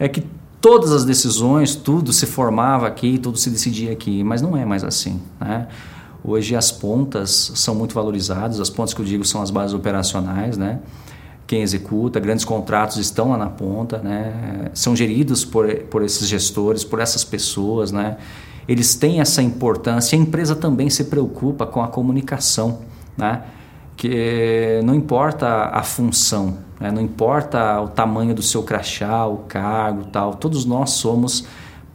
[0.00, 0.26] é que
[0.60, 4.82] todas as decisões, tudo se formava aqui, tudo se decidia aqui, mas não é mais
[4.82, 5.20] assim.
[5.40, 5.68] Né?
[6.24, 10.56] Hoje as pontas são muito valorizadas, as pontas que eu digo são as bases operacionais,
[10.56, 10.80] né?
[11.46, 14.70] Quem executa, grandes contratos estão lá na ponta, né?
[14.72, 17.92] são geridos por, por esses gestores, por essas pessoas.
[17.92, 18.16] Né?
[18.66, 20.18] Eles têm essa importância.
[20.18, 22.80] A empresa também se preocupa com a comunicação,
[23.16, 23.42] né?
[23.96, 26.90] que não importa a função, né?
[26.90, 30.34] não importa o tamanho do seu crachá, o cargo, tal.
[30.34, 31.46] Todos nós somos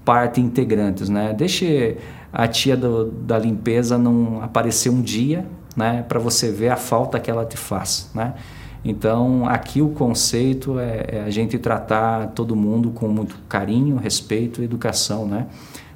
[0.05, 1.09] parte integrantes.
[1.09, 1.33] Né?
[1.33, 1.97] Deixe
[2.31, 5.43] a tia do, da limpeza não aparecer um dia,
[5.75, 6.05] né?
[6.07, 8.35] para você ver a falta que ela te faz, né?
[8.83, 14.61] Então, aqui o conceito é, é, a gente tratar todo mundo com muito carinho, respeito
[14.61, 15.47] e educação, né?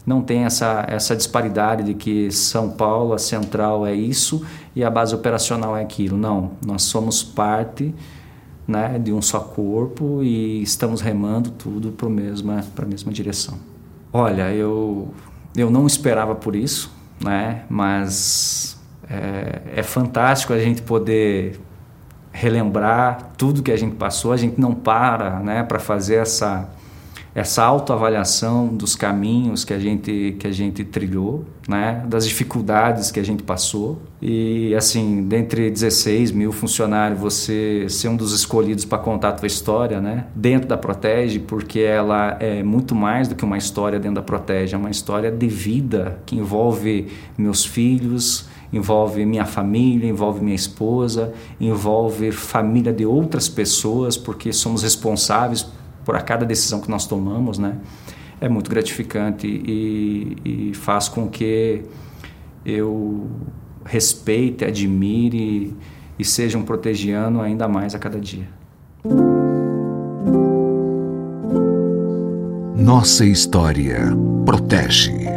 [0.06, 4.90] Não tem essa, essa disparidade de que São Paulo, a central é isso e a
[4.90, 6.18] base operacional é aquilo.
[6.18, 7.96] Não, nós somos parte
[8.68, 13.58] né, de um só corpo e estamos remando tudo para a mesma, mesma direção.
[14.12, 15.14] Olha, eu,
[15.56, 16.92] eu não esperava por isso,
[17.24, 17.64] né?
[17.70, 18.78] mas
[19.10, 21.60] é, é fantástico a gente poder
[22.34, 26.68] relembrar tudo que a gente passou, a gente não para né, para fazer essa,
[27.36, 33.20] essa autoavaliação dos caminhos que a gente, que a gente trilhou, né, das dificuldades que
[33.20, 34.02] a gente passou.
[34.20, 39.48] E, assim, dentre 16 mil funcionários, você ser um dos escolhidos para contar a tua
[39.48, 44.16] história, né, dentro da Protege, porque ela é muito mais do que uma história dentro
[44.16, 50.44] da Protege, é uma história de vida que envolve meus filhos, envolve minha família, envolve
[50.44, 51.32] minha esposa,
[51.62, 55.66] envolve família de outras pessoas, porque somos responsáveis
[56.04, 57.78] por a cada decisão que nós tomamos, né?
[58.42, 61.84] É muito gratificante e, e faz com que
[62.66, 63.30] eu
[63.86, 65.74] respeite, admire
[66.18, 68.48] e seja um protegiano ainda mais a cada dia.
[72.76, 74.12] Nossa história
[74.46, 75.33] protege.